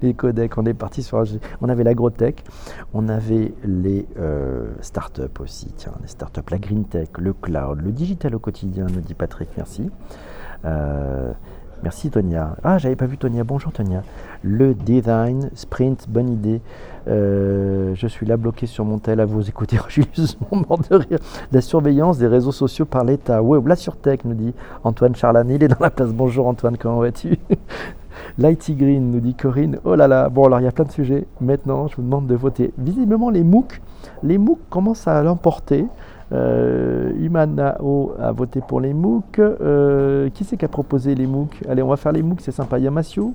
les, 0.00 0.14
codecs, 0.14 0.56
on 0.56 0.64
est 0.64 0.74
parti 0.74 1.02
sur. 1.02 1.24
On 1.60 1.68
avait 1.68 1.82
l'agrotech, 1.82 2.44
on 2.94 3.08
avait 3.08 3.52
les 3.64 4.06
euh, 4.18 4.68
startups 4.80 5.40
aussi, 5.40 5.72
tiens, 5.76 5.94
les 6.02 6.08
startups, 6.08 6.50
la 6.50 6.58
green 6.58 6.84
tech, 6.84 7.08
le 7.18 7.32
cloud, 7.32 7.80
le 7.80 7.90
digital 7.90 8.34
au 8.36 8.38
quotidien, 8.38 8.86
nous 8.86 9.00
dit 9.00 9.14
Patrick, 9.14 9.48
merci. 9.56 9.90
Euh, 10.64 11.32
Merci 11.82 12.10
Tonia. 12.10 12.56
Ah, 12.64 12.78
j'avais 12.78 12.96
pas 12.96 13.06
vu 13.06 13.18
Tonia. 13.18 13.44
Bonjour 13.44 13.70
Tonia. 13.70 14.02
Le 14.42 14.74
design, 14.74 15.50
sprint, 15.54 16.06
bonne 16.08 16.30
idée. 16.30 16.60
Euh, 17.06 17.94
je 17.94 18.06
suis 18.06 18.26
là 18.26 18.36
bloqué 18.36 18.66
sur 18.66 18.84
mon 18.84 18.98
tel 18.98 19.20
à 19.20 19.26
vous 19.26 19.48
écouter. 19.48 19.78
Je 19.88 19.92
suis 19.92 20.06
justement 20.14 20.64
mort 20.68 20.78
de 20.78 20.96
rire. 20.96 21.18
La 21.52 21.60
surveillance 21.60 22.18
des 22.18 22.26
réseaux 22.26 22.52
sociaux 22.52 22.86
par 22.86 23.04
l'État. 23.04 23.42
Ouais, 23.42 23.58
la 23.64 23.76
surtech, 23.76 24.24
nous 24.24 24.34
dit 24.34 24.54
Antoine 24.84 25.14
Charlane. 25.14 25.50
Il 25.50 25.62
est 25.62 25.68
dans 25.68 25.76
la 25.80 25.90
place. 25.90 26.12
Bonjour 26.12 26.48
Antoine, 26.48 26.76
comment 26.76 27.00
vas-tu? 27.00 27.38
Lighty 28.38 28.74
Green 28.74 29.10
nous 29.10 29.20
dit 29.20 29.34
Corinne. 29.34 29.78
Oh 29.84 29.94
là 29.94 30.08
là, 30.08 30.28
bon 30.28 30.46
alors 30.46 30.60
il 30.60 30.64
y 30.64 30.68
a 30.68 30.72
plein 30.72 30.84
de 30.84 30.92
sujets. 30.92 31.26
Maintenant, 31.40 31.88
je 31.88 31.96
vous 31.96 32.02
demande 32.02 32.26
de 32.26 32.34
voter. 32.34 32.72
Visiblement, 32.78 33.30
les 33.30 33.44
MOOC, 33.44 33.80
les 34.22 34.38
MOOC 34.38 34.58
commencent 34.70 35.06
à 35.06 35.22
l'emporter. 35.22 35.86
Euh, 36.32 37.12
Imanao 37.20 38.14
a 38.18 38.32
voté 38.32 38.60
pour 38.60 38.80
les 38.80 38.92
MOOC. 38.92 39.38
Euh, 39.38 40.28
qui 40.30 40.44
c'est 40.44 40.56
qui 40.56 40.64
a 40.64 40.68
proposé 40.68 41.14
les 41.14 41.26
MOOC? 41.26 41.62
Allez, 41.68 41.82
on 41.82 41.88
va 41.88 41.96
faire 41.96 42.12
les 42.12 42.22
MOOC, 42.22 42.40
c'est 42.40 42.52
sympa. 42.52 42.78
Il 42.78 42.84
y 42.84 42.88
a 42.88 42.90
Massio. 42.90 43.34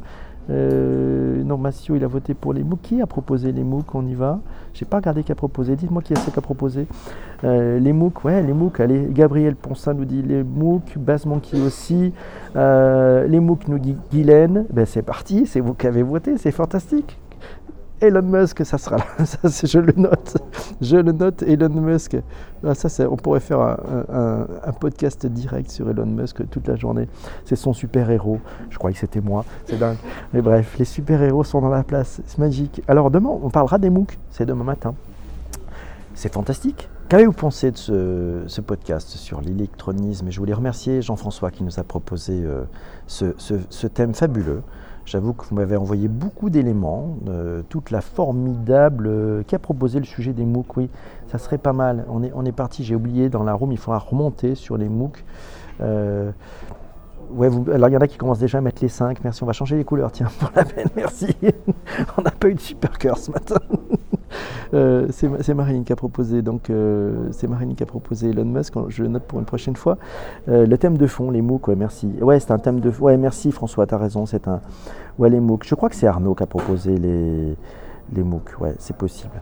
Euh, 0.50 1.44
non, 1.44 1.58
Massio, 1.58 1.96
il 1.96 2.04
a 2.04 2.08
voté 2.08 2.34
pour 2.34 2.54
les 2.54 2.64
MOOC. 2.64 2.82
Qui 2.82 3.02
a 3.02 3.08
proposé 3.08 3.52
les 3.52 3.64
MOOC? 3.64 3.96
On 3.96 4.06
y 4.06 4.14
va. 4.14 4.40
Je 4.74 4.84
n'ai 4.84 4.90
pas 4.90 4.98
regardé 4.98 5.24
qui 5.24 5.32
a 5.32 5.36
proposé. 5.36 5.76
Dites-moi 5.76 6.02
qui 6.02 6.14
est-ce 6.14 6.30
qui 6.30 6.38
a 6.38 6.42
proposé. 6.42 6.88
Euh, 7.44 7.80
les 7.80 7.94
MOOC, 7.94 8.26
ouais, 8.26 8.42
les 8.42 8.54
MOOC. 8.54 8.80
Allez, 8.80 9.08
Gabriel 9.12 9.56
Ponsin 9.56 9.94
nous 9.94 10.06
dit 10.06 10.22
les 10.22 10.44
MOOC. 10.44 10.98
Monkey 11.26 11.62
aussi. 11.62 12.14
les 12.56 13.40
MOOC 13.40 13.68
nous 13.68 13.80
dit 13.80 13.96
Guylaine. 14.12 14.66
Ben, 14.72 14.86
c'est 14.86 15.04
parti, 15.04 15.46
c'est 15.46 15.62
vous 15.62 15.74
qui 15.74 15.88
avez 15.88 16.04
voté, 16.04 16.38
c'est 16.38 16.52
fantastique. 16.52 17.18
Elon 18.02 18.24
Musk, 18.24 18.66
ça 18.66 18.80
sera 18.80 18.98
là. 18.98 19.26
Ça, 19.26 19.68
je 19.68 19.78
le 19.78 19.94
note. 19.96 20.38
Je 20.82 20.98
le 20.98 21.12
note, 21.12 21.44
Elon 21.44 21.70
Musk. 21.70 22.18
Ah, 22.66 22.74
ça, 22.74 23.10
on 23.10 23.16
pourrait 23.16 23.40
faire 23.40 23.60
un, 23.60 24.74
podcast 24.80 25.26
direct 25.28 25.70
sur 25.70 25.90
Elon 25.90 26.08
Musk 26.08 26.50
toute 26.50 26.68
la 26.68 26.76
journée. 26.76 27.08
C'est 27.46 27.56
son 27.56 27.74
super-héros. 27.74 28.40
Je 28.72 28.78
croyais 28.78 28.94
que 28.96 29.00
c'était 29.00 29.22
moi. 29.22 29.46
C'est 29.66 29.78
dingue. 29.78 29.98
Mais 30.34 30.42
bref, 30.42 30.76
les 30.80 30.86
super-héros 30.86 31.44
sont 31.44 31.62
dans 31.62 31.70
la 31.70 31.84
place. 31.84 32.22
C'est 32.26 32.40
magique. 32.40 32.82
Alors 32.88 33.12
demain, 33.12 33.30
on 33.30 33.50
parlera 33.50 33.78
des 33.78 33.92
MOOC. 33.92 34.18
C'est 34.32 34.46
demain 34.46 34.64
matin. 34.64 34.96
C'est 36.16 36.34
fantastique. 36.34 36.90
Qu'avez-vous 37.08 37.34
pensé 37.34 37.72
de 37.72 37.78
ce, 37.78 38.62
podcast 38.62 39.10
sur 39.10 39.42
l'électronisme? 39.42 40.28
Et 40.28 40.32
je 40.32 40.40
voulais 40.40 40.54
remercier 40.54 41.02
Jean-François 41.02 41.52
qui 41.52 41.64
nous 41.64 41.80
a 41.80 41.84
proposé 41.84 42.42
euh, 42.44 42.64
ce 43.08 43.88
thème 43.88 44.16
fabuleux. 44.16 44.64
J'avoue 45.06 45.34
que 45.34 45.44
vous 45.46 45.56
m'avez 45.56 45.76
envoyé 45.76 46.08
beaucoup 46.08 46.50
d'éléments, 46.50 47.18
euh, 47.28 47.64
toute 47.70 47.92
la 47.92 48.02
formidable. 48.02 49.08
Euh, 49.08 49.44
qui 49.44 49.56
a 49.56 49.60
proposé 49.60 50.00
le 50.00 50.06
sujet 50.06 50.34
des 50.34 50.46
MOOC 50.46 50.78
Oui, 50.78 50.90
ça 51.28 51.38
serait 51.38 51.58
pas 51.58 51.74
mal. 51.74 52.06
On 52.10 52.24
est, 52.24 52.32
on 52.36 52.46
est 52.46 52.52
parti, 52.52 52.84
j'ai 52.84 52.96
oublié 52.96 53.30
dans 53.30 53.44
la 53.44 53.54
room, 53.54 53.72
il 53.72 53.78
faudra 53.78 54.00
remonter 54.00 54.56
sur 54.56 54.78
les 54.78 54.90
MOOC. 54.90 55.24
Euh, 55.82 56.32
ouais, 57.34 57.50
alors 57.74 57.90
il 57.90 57.94
y 57.94 57.98
en 57.98 58.02
a 58.02 58.08
qui 58.08 58.18
commencent 58.18 58.40
déjà 58.40 58.60
à 58.60 58.62
mettre 58.62 58.82
les 58.82 58.90
5. 58.90 59.24
Merci, 59.24 59.44
on 59.44 59.46
va 59.46 59.54
changer 59.54 59.78
les 59.78 59.84
couleurs, 59.84 60.12
tiens, 60.12 60.28
pour 60.40 60.52
la 60.56 60.66
peine, 60.66 60.88
merci. 60.96 61.28
on 62.18 62.22
n'a 62.22 62.32
pas 62.32 62.50
eu 62.50 62.56
de 62.56 62.60
super 62.60 62.98
cœur 62.98 63.18
ce 63.18 63.32
matin. 63.32 63.58
Euh, 64.74 65.08
c'est 65.12 65.54
Marine 65.54 65.84
qui 65.84 65.92
a 65.92 65.98
proposé, 65.98 66.42
donc 66.42 66.70
euh, 66.70 67.28
c'est 67.32 67.50
Marine 67.50 67.76
qui 67.76 67.84
a 67.84 67.86
proposé 67.86 68.30
Elon 68.30 68.46
Musk. 68.46 68.74
Je 68.88 69.04
note 69.04 69.24
pour 69.24 69.40
une 69.40 69.46
prochaine 69.46 69.76
fois. 69.76 69.98
Euh, 70.48 70.66
le 70.66 70.78
thème 70.78 70.98
de 70.98 71.08
fond, 71.08 71.32
les 71.32 71.42
MOOC, 71.42 71.68
ouais, 71.68 71.76
merci. 71.76 72.08
Ouais, 72.22 72.40
c'est 72.40 72.52
un 72.52 72.58
thème 72.58 72.80
de. 72.80 72.90
Ouais, 73.02 73.18
merci 73.18 73.52
François, 73.52 73.86
tu 73.86 73.94
as 73.94 73.98
raison. 73.98 74.26
C'est 74.26 74.48
un. 74.48 74.62
Ouais, 75.20 75.30
les 75.30 75.42
MOOC. 75.42 75.66
Je 75.66 75.76
crois 75.76 75.90
que 75.90 75.96
c'est 75.96 76.08
Arnaud 76.08 76.36
qui 76.36 76.44
a 76.44 76.46
proposé 76.46 76.98
les 76.98 77.58
les 78.14 78.24
MOOC. 78.24 78.62
Ouais, 78.62 78.74
c'est 78.80 78.96
possible. 78.96 79.42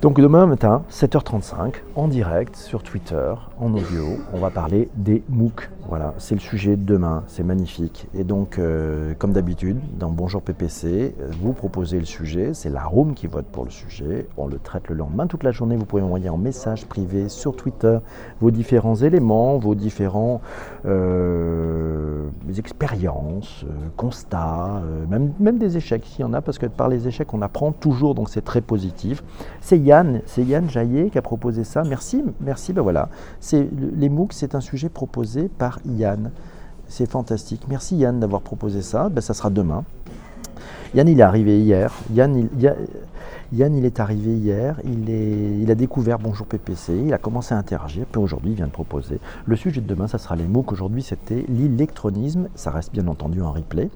Donc 0.00 0.20
demain 0.20 0.46
matin, 0.46 0.84
7h35, 0.92 1.74
en 1.96 2.06
direct 2.06 2.54
sur 2.54 2.84
Twitter, 2.84 3.34
en 3.58 3.74
audio, 3.74 4.04
on 4.32 4.38
va 4.38 4.48
parler 4.48 4.88
des 4.94 5.24
MOOC. 5.28 5.70
Voilà, 5.88 6.14
c'est 6.18 6.34
le 6.34 6.40
sujet 6.40 6.76
de 6.76 6.84
demain, 6.84 7.24
c'est 7.26 7.42
magnifique. 7.42 8.06
Et 8.14 8.22
donc, 8.22 8.58
euh, 8.58 9.14
comme 9.18 9.32
d'habitude, 9.32 9.78
dans 9.98 10.10
Bonjour 10.10 10.42
PPC, 10.42 11.14
vous 11.40 11.52
proposez 11.52 11.98
le 11.98 12.04
sujet, 12.04 12.50
c'est 12.52 12.68
la 12.68 12.84
room 12.84 13.14
qui 13.14 13.26
vote 13.26 13.46
pour 13.46 13.64
le 13.64 13.70
sujet, 13.70 14.28
on 14.36 14.46
le 14.46 14.58
traite 14.58 14.88
le 14.88 14.94
lendemain 14.94 15.26
toute 15.26 15.42
la 15.42 15.50
journée, 15.50 15.76
vous 15.76 15.86
pouvez 15.86 16.02
envoyer 16.02 16.28
en 16.28 16.36
message 16.36 16.84
privé 16.86 17.28
sur 17.28 17.56
Twitter 17.56 17.98
vos 18.40 18.50
différents 18.50 18.96
éléments, 18.96 19.56
vos 19.56 19.74
différents 19.74 20.42
euh, 20.84 22.28
expériences, 22.56 23.64
euh, 23.64 23.88
constats, 23.96 24.82
même, 25.08 25.32
même 25.40 25.58
des 25.58 25.76
échecs 25.76 26.04
s'il 26.04 26.20
y 26.20 26.24
en 26.24 26.34
a, 26.34 26.42
parce 26.42 26.58
que 26.58 26.66
par 26.66 26.88
les 26.88 27.08
échecs 27.08 27.32
on 27.34 27.42
apprend 27.42 27.72
toujours, 27.72 28.14
donc 28.14 28.28
c'est 28.28 28.44
très 28.44 28.60
positif. 28.60 29.24
Yann, 29.88 30.20
c'est 30.26 30.44
Yann 30.44 30.68
Jaillet 30.68 31.08
qui 31.08 31.16
a 31.16 31.22
proposé 31.22 31.64
ça, 31.64 31.82
merci, 31.82 32.22
merci, 32.40 32.74
ben 32.74 32.82
voilà. 32.82 33.08
Les 33.52 34.10
MOOC, 34.10 34.34
c'est 34.34 34.54
un 34.54 34.60
sujet 34.60 34.90
proposé 34.90 35.48
par 35.48 35.78
Yann. 35.86 36.30
C'est 36.88 37.10
fantastique. 37.10 37.62
Merci 37.68 37.96
Yann 37.96 38.20
d'avoir 38.20 38.42
proposé 38.42 38.82
ça. 38.82 39.08
Ben, 39.08 39.22
ça 39.22 39.32
sera 39.32 39.48
demain. 39.48 39.84
Yann, 40.94 41.08
il 41.08 41.20
est 41.20 41.22
arrivé 41.22 41.60
hier. 41.60 41.90
Yann, 42.12 42.36
il, 42.36 43.84
est 43.86 44.00
arrivé 44.00 44.36
hier. 44.36 44.78
Il, 44.84 45.70
a 45.70 45.74
découvert 45.74 46.18
Bonjour 46.18 46.46
PPC. 46.46 47.04
Il 47.06 47.14
a 47.14 47.18
commencé 47.18 47.54
à 47.54 47.58
interagir. 47.58 48.04
Puis 48.12 48.20
aujourd'hui, 48.20 48.50
il 48.52 48.56
vient 48.56 48.66
de 48.66 48.72
proposer. 48.72 49.20
Le 49.46 49.56
sujet 49.56 49.80
de 49.80 49.86
demain, 49.86 50.06
ça 50.06 50.18
sera 50.18 50.36
les 50.36 50.46
MOOC. 50.46 50.70
Aujourd'hui, 50.72 51.02
c'était 51.02 51.46
l'électronisme. 51.48 52.48
Ça 52.56 52.70
reste 52.70 52.92
bien 52.92 53.06
entendu 53.06 53.40
en 53.40 53.52
replay. 53.52 53.88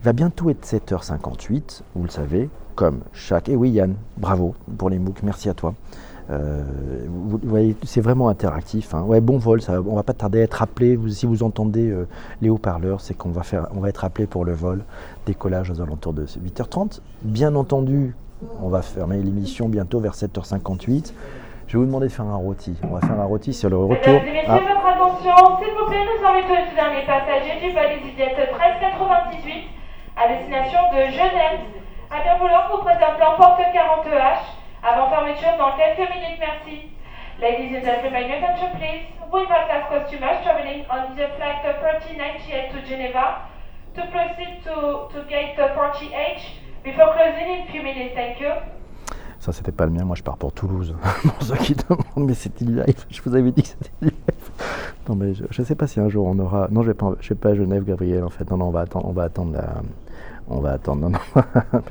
Il 0.00 0.04
va 0.04 0.12
bientôt 0.12 0.50
être 0.50 0.66
7h58. 0.66 1.82
Vous 1.94 2.02
le 2.02 2.10
savez, 2.10 2.48
comme 2.74 3.00
chaque. 3.12 3.48
Et 3.48 3.56
oui, 3.56 3.70
Yann, 3.70 3.94
bravo 4.16 4.54
pour 4.78 4.90
les 4.90 4.98
MOOC. 4.98 5.22
Merci 5.22 5.48
à 5.48 5.54
toi. 5.54 5.74
Euh, 6.30 6.62
vous, 7.06 7.38
voyez, 7.42 7.76
c'est 7.82 8.00
vraiment 8.00 8.28
interactif. 8.28 8.94
Hein. 8.94 9.02
Ouais, 9.02 9.20
bon 9.20 9.36
vol, 9.36 9.60
ça, 9.60 9.80
on 9.86 9.94
va 9.94 10.02
pas 10.02 10.14
tarder 10.14 10.40
à 10.40 10.44
être 10.44 10.62
appelé. 10.62 10.98
si 11.08 11.26
vous 11.26 11.42
entendez 11.42 11.90
euh, 11.90 12.06
les 12.40 12.48
haut-parleurs, 12.48 13.00
c'est 13.00 13.14
qu'on 13.14 13.30
va 13.30 13.42
faire, 13.42 13.68
on 13.74 13.80
va 13.80 13.90
être 13.90 14.04
appelé 14.04 14.26
pour 14.26 14.44
le 14.44 14.52
vol, 14.52 14.84
décollage 15.26 15.70
aux 15.70 15.80
alentours 15.82 16.14
de 16.14 16.24
8h30. 16.24 17.00
Bien 17.22 17.54
entendu, 17.54 18.14
on 18.62 18.68
va 18.68 18.82
fermer 18.82 19.18
l'émission 19.18 19.68
bientôt 19.68 20.00
vers 20.00 20.14
7h58. 20.14 21.12
Je 21.66 21.72
vais 21.72 21.78
vous 21.78 21.86
demander 21.86 22.08
de 22.08 22.12
faire 22.12 22.26
un 22.26 22.36
rôti. 22.36 22.74
On 22.82 22.94
va 22.94 23.00
faire 23.00 23.20
un 23.20 23.24
rôti 23.24 23.52
sur 23.52 23.68
le 23.68 23.76
retour. 23.76 24.20
Mesdames 24.22 24.44
ah. 24.48 24.58
votre 24.58 24.86
attention, 24.86 25.58
s'il 25.58 25.72
vous 25.74 25.90
plaît, 25.90 26.04
nous 26.04 26.26
invitons 26.26 26.54
les 26.54 26.74
derniers 26.74 27.06
passagers 27.06 27.60
du 27.60 27.72
vol 27.72 27.84
EasyJet 27.84 28.36
1398 28.36 29.64
à 30.16 30.28
destination 30.28 30.80
de 30.92 31.00
Genève. 31.10 31.83
Bien 32.22 32.38
vouloir 32.38 32.70
vous 32.70 32.78
présenter 32.78 33.22
en 33.26 33.36
porte 33.36 33.58
40H 33.58 34.38
avant 34.84 35.10
fermeture 35.10 35.58
dans 35.58 35.76
quelques 35.76 36.08
minutes, 36.14 36.38
merci. 36.38 36.86
Ladies 37.42 37.76
and 37.76 37.82
gentlemen, 37.82 38.30
attention 38.30 38.70
please. 38.78 39.02
Invite 39.34 39.68
our 39.68 39.88
customers 39.90 40.38
traveling 40.44 40.86
on 40.94 41.16
the 41.16 41.26
flight 41.34 41.58
3098 41.66 42.70
to 42.70 42.86
Geneva 42.86 43.50
to 43.96 44.02
proceed 44.12 44.62
to, 44.62 45.10
to 45.10 45.26
gate 45.28 45.58
40H 45.58 46.62
before 46.84 47.12
closing 47.18 47.50
in 47.50 47.66
a 47.66 47.72
few 47.72 47.82
minutes. 47.82 48.14
Thank 48.14 48.40
you. 48.40 48.52
Ça, 49.40 49.52
c'était 49.52 49.72
pas 49.72 49.84
le 49.84 49.90
mien. 49.90 50.04
Moi, 50.04 50.14
je 50.14 50.22
pars 50.22 50.36
pour 50.36 50.52
Toulouse. 50.52 50.94
pour 51.22 51.42
ceux 51.42 51.56
qui 51.56 51.74
demandent, 51.74 52.28
mais 52.28 52.34
c'était 52.34 52.64
live. 52.64 53.04
Je 53.10 53.20
vous 53.22 53.34
avais 53.34 53.50
dit 53.50 53.62
que 53.62 53.68
c'était 53.68 53.90
live. 54.00 54.12
Non, 55.08 55.16
mais 55.16 55.34
je 55.34 55.60
ne 55.60 55.66
sais 55.66 55.74
pas 55.74 55.88
si 55.88 55.98
un 55.98 56.08
jour 56.08 56.26
on 56.26 56.38
aura. 56.38 56.68
Non, 56.70 56.82
je 56.82 56.92
vais 56.92 56.94
pas, 56.94 57.14
je 57.20 57.30
vais 57.30 57.34
pas 57.34 57.50
à 57.50 57.54
Genève, 57.54 57.84
Gabriel. 57.84 58.22
En 58.22 58.30
fait, 58.30 58.48
non, 58.50 58.58
non, 58.58 58.68
on 58.68 58.70
va 58.70 58.82
attendre, 58.82 59.08
on 59.08 59.12
va 59.12 59.24
attendre 59.24 59.52
la, 59.52 59.82
on 60.48 60.60
va 60.60 60.72
attendre. 60.72 61.02
Non, 61.02 61.10
non, 61.10 61.18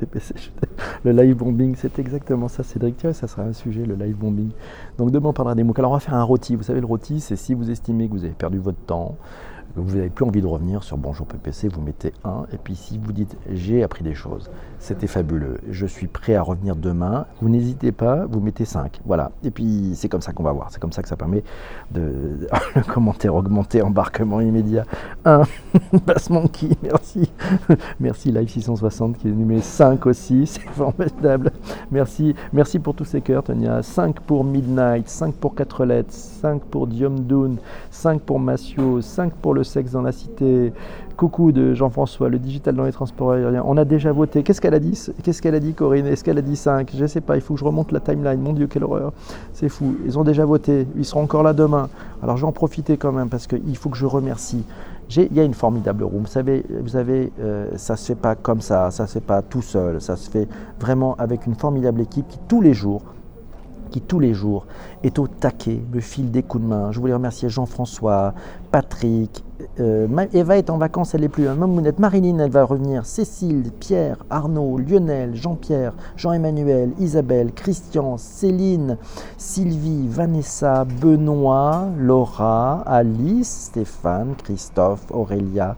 le 1.04 1.12
live 1.12 1.36
bombing, 1.36 1.76
c'est 1.76 1.98
exactement 2.00 2.48
ça, 2.48 2.64
Cédric. 2.64 2.98
Tiens, 2.98 3.14
ça 3.14 3.28
sera 3.28 3.44
un 3.44 3.54
sujet, 3.54 3.86
le 3.86 3.96
live 3.96 4.16
bombing. 4.16 4.50
Donc 4.98 5.12
demain, 5.12 5.30
on 5.30 5.34
parlera 5.34 5.56
des 5.56 5.64
mots. 5.64 5.74
Alors, 5.78 5.92
on 5.92 5.96
va 5.96 6.00
faire 6.00 6.16
un 6.16 6.24
rôti. 6.24 6.56
Vous 6.56 6.64
savez, 6.64 6.80
le 6.80 6.86
rôti, 6.86 7.20
c'est 7.20 7.36
si 7.36 7.54
vous 7.54 7.70
estimez 7.70 8.08
que 8.08 8.14
vous 8.14 8.24
avez 8.24 8.34
perdu 8.34 8.60
votre 8.60 8.80
temps, 8.86 9.18
vous 9.76 9.96
n'avez 9.96 10.10
plus 10.10 10.26
envie 10.26 10.42
de 10.42 10.48
revenir 10.48 10.84
sur 10.84 10.98
Bonjour 10.98 11.26
PPC, 11.26 11.68
vous 11.68 11.82
mettez 11.82 12.14
1. 12.24 12.46
Et 12.54 12.58
puis 12.58 12.76
si 12.76 13.00
vous 13.00 13.12
dites 13.12 13.36
j'ai 13.52 13.84
appris 13.84 14.04
des 14.04 14.14
choses, 14.14 14.52
c'était 14.78 15.08
fabuleux, 15.08 15.58
je 15.70 15.86
suis 15.86 16.08
prêt 16.08 16.36
à 16.36 16.44
revenir 16.44 16.76
demain, 16.76 17.26
vous 17.42 17.50
n'hésitez 17.50 17.92
pas, 17.92 18.26
vous 18.26 18.40
mettez 18.40 18.66
5. 18.66 19.02
Voilà. 19.06 19.32
Et 19.44 19.50
puis 19.50 19.94
c'est 19.96 20.10
comme 20.10 20.22
ça 20.22 20.32
qu'on 20.32 20.44
va 20.44 20.52
voir. 20.52 20.68
C'est 20.72 20.80
comme 20.80 20.92
ça 20.92 21.02
que 21.02 21.08
ça 21.08 21.16
permet 21.16 21.44
de 21.92 22.48
le 22.76 22.84
commentaire 22.84 23.34
augmenter, 23.34 23.82
embarquement 23.82 24.42
immédiat. 24.42 24.86
1. 25.26 25.42
Bass 26.06 26.30
Monkey, 26.30 26.70
merci. 26.84 27.32
merci 28.00 28.32
Live 28.32 28.50
660 28.50 29.18
qui 29.18 29.28
est 29.28 29.32
numéro 29.32 29.62
5 29.62 30.06
aussi, 30.06 30.46
c'est 30.48 30.62
formidable. 30.62 31.52
Merci, 31.92 32.36
merci 32.52 32.78
pour 32.78 32.94
tous 32.94 33.06
ces 33.06 33.22
cœurs, 33.22 33.44
Tonia. 33.44 33.82
5 33.82 34.20
pour 34.20 34.44
Midnight, 34.44 35.10
5 35.10 35.34
pour 35.34 35.56
4 35.56 35.86
lettres, 35.86 36.14
5 36.14 36.62
pour 36.66 36.86
Diom 36.86 37.22
Dune, 37.22 37.58
5 37.90 38.22
pour 38.22 38.40
Massio, 38.40 39.02
5 39.02 39.34
pour 39.34 39.54
le 39.56 39.63
sexe 39.64 39.92
dans 39.92 40.02
la 40.02 40.12
cité. 40.12 40.74
Coucou 41.18 41.52
de 41.52 41.74
Jean-François, 41.74 42.30
le 42.30 42.40
digital 42.40 42.76
dans 42.76 42.86
les 42.86 42.92
transports 42.92 43.32
aériens. 43.32 43.64
On 43.66 43.78
a 43.78 43.86
déjà 43.86 44.12
voté. 44.12 44.44
Qu'est-ce 44.44 44.60
qu'elle 44.60 44.74
a 44.74 44.80
dit 44.80 45.00
Qu'est-ce 45.22 45.42
qu'elle 45.42 45.56
a 45.56 45.60
dit, 45.60 45.74
Corinne? 45.74 46.08
Est-ce 46.08 46.24
qu'elle 46.24 46.38
a 46.38 46.42
dit 46.42 46.56
5 46.56 46.92
Je 46.96 47.02
ne 47.02 47.08
sais 47.08 47.22
pas. 47.22 47.36
Il 47.36 47.42
faut 47.42 47.54
que 47.54 47.60
je 47.60 47.66
remonte 47.66 47.92
la 47.92 48.00
timeline. 48.00 48.40
Mon 48.42 48.54
Dieu, 48.54 48.68
quelle 48.68 48.84
horreur. 48.84 49.14
C'est 49.54 49.70
fou. 49.70 49.96
Ils 50.06 50.18
ont 50.18 50.24
déjà 50.24 50.46
voté. 50.46 50.88
Ils 50.98 51.06
seront 51.06 51.24
encore 51.24 51.44
là 51.44 51.54
demain. 51.54 51.90
Alors, 52.22 52.38
je 52.38 52.42
vais 52.42 52.48
en 52.48 52.52
profiter 52.52 52.98
quand 52.98 53.12
même 53.12 53.30
parce 53.30 53.48
qu'il 53.48 53.78
faut 53.78 53.90
que 53.90 53.98
je 53.98 54.06
remercie. 54.06 54.64
Il 55.16 55.34
y 55.34 55.40
a 55.40 55.44
une 55.44 55.54
formidable 55.54 56.04
room. 56.04 56.22
Vous 56.22 56.28
savez, 56.28 56.66
vous 56.82 56.90
savez 56.90 57.32
euh, 57.40 57.70
ça 57.76 57.94
ne 57.94 57.98
se 57.98 58.06
fait 58.06 58.16
pas 58.16 58.36
comme 58.36 58.62
ça. 58.62 58.90
Ça 58.90 59.04
ne 59.04 59.08
se 59.08 59.14
fait 59.14 59.20
pas 59.20 59.42
tout 59.42 59.62
seul. 59.62 60.02
Ça 60.02 60.16
se 60.16 60.30
fait 60.30 60.48
vraiment 60.80 61.16
avec 61.18 61.46
une 61.46 61.56
formidable 61.56 62.02
équipe 62.02 62.28
qui, 62.28 62.40
tous 62.48 62.62
les 62.62 62.74
jours, 62.74 63.04
qui 63.94 64.02
tous 64.02 64.20
les 64.20 64.34
jours 64.34 64.66
est 65.04 65.20
au 65.20 65.28
taquet, 65.28 65.80
me 65.94 66.00
file 66.00 66.32
des 66.32 66.42
coups 66.42 66.64
de 66.64 66.70
main. 66.70 66.92
Je 66.92 67.00
voulais 67.00 67.14
remercier 67.14 67.48
Jean-François, 67.48 68.34
Patrick, 68.72 69.44
euh, 69.80 70.08
Eva 70.34 70.58
est 70.58 70.70
en 70.70 70.78
vacances, 70.78 71.16
elle 71.16 71.22
n'est 71.22 71.30
plus. 71.30 71.48
Mamounette, 71.48 72.00
Marilyn, 72.00 72.40
elle 72.40 72.52
va 72.52 72.64
revenir. 72.64 73.06
Cécile, 73.06 73.72
Pierre, 73.80 74.18
Arnaud, 74.30 74.78
Lionel, 74.78 75.36
Jean-Pierre, 75.36 75.94
Jean-Emmanuel, 76.16 76.92
Isabelle, 77.00 77.52
Christian, 77.54 78.18
Céline, 78.18 78.98
Sylvie, 79.38 80.08
Vanessa, 80.08 80.86
Benoît, 80.86 81.88
Laura, 81.98 82.84
Alice, 82.86 83.70
Stéphane, 83.72 84.36
Christophe, 84.44 85.06
Aurélia, 85.12 85.76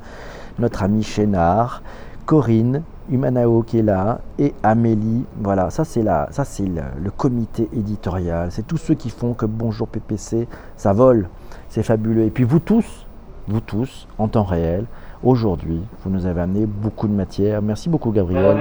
notre 0.60 0.84
ami 0.84 1.04
Chénard, 1.04 1.82
Corinne, 2.26 2.84
Humanao 3.10 3.62
qui 3.64 3.80
est 3.80 3.84
là 3.84 4.22
et 4.40 4.54
Amélie. 4.64 5.26
Voilà, 5.40 5.70
ça 5.70 5.86
c'est 5.86 6.02
là, 6.02 6.28
ça 6.32 6.44
c'est 6.44 6.66
le, 6.66 6.82
le, 7.04 7.12
comité 7.12 7.70
éditorial. 7.74 8.52
C'est 8.52 8.66
tous 8.66 8.78
ceux 8.78 8.96
qui 8.96 9.10
font 9.10 9.34
que 9.34 9.46
Bonjour 9.46 9.88
PPC, 9.88 10.48
ça 10.76 10.94
vole. 10.94 11.30
C'est 11.70 11.84
fabuleux. 11.84 12.24
Et 12.24 12.32
puis 12.32 12.44
vous 12.44 12.60
tous, 12.60 13.05
vous 13.48 13.60
tous, 13.60 14.08
en 14.18 14.28
temps 14.28 14.44
réel, 14.44 14.86
aujourd'hui, 15.24 15.82
vous 16.04 16.10
nous 16.10 16.26
avez 16.26 16.42
amené 16.42 16.66
beaucoup 16.66 17.08
de 17.08 17.14
matière. 17.14 17.62
Merci 17.62 17.90
beaucoup 17.90 18.12
Gabriel. 18.12 18.58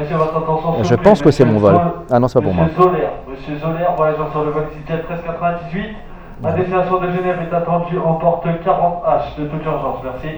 Je 0.83 0.94
pense 0.94 1.23
que 1.23 1.31
c'est 1.31 1.44
mon 1.44 1.59
vol. 1.59 1.77
Ah 2.11 2.18
non, 2.18 2.29
c'est 2.29 2.38
pas 2.38 2.44
pour 2.44 2.55
moi. 2.55 2.66
Monsieur 2.66 3.59
Zolaire, 3.59 3.94
voyageant 3.97 4.31
sur 4.31 4.44
le 4.44 4.51
vol 4.51 4.64
EasyJet 4.73 5.03
1398. 5.09 5.97
La 6.42 6.53
destination 6.53 7.01
de 7.01 7.11
Genève 7.11 7.38
est 7.40 7.55
attendue 7.55 7.99
en 7.99 8.14
porte 8.14 8.44
40H 8.47 9.38
de 9.38 9.47
toute 9.47 9.64
urgence. 9.64 9.99
Merci. 10.05 10.29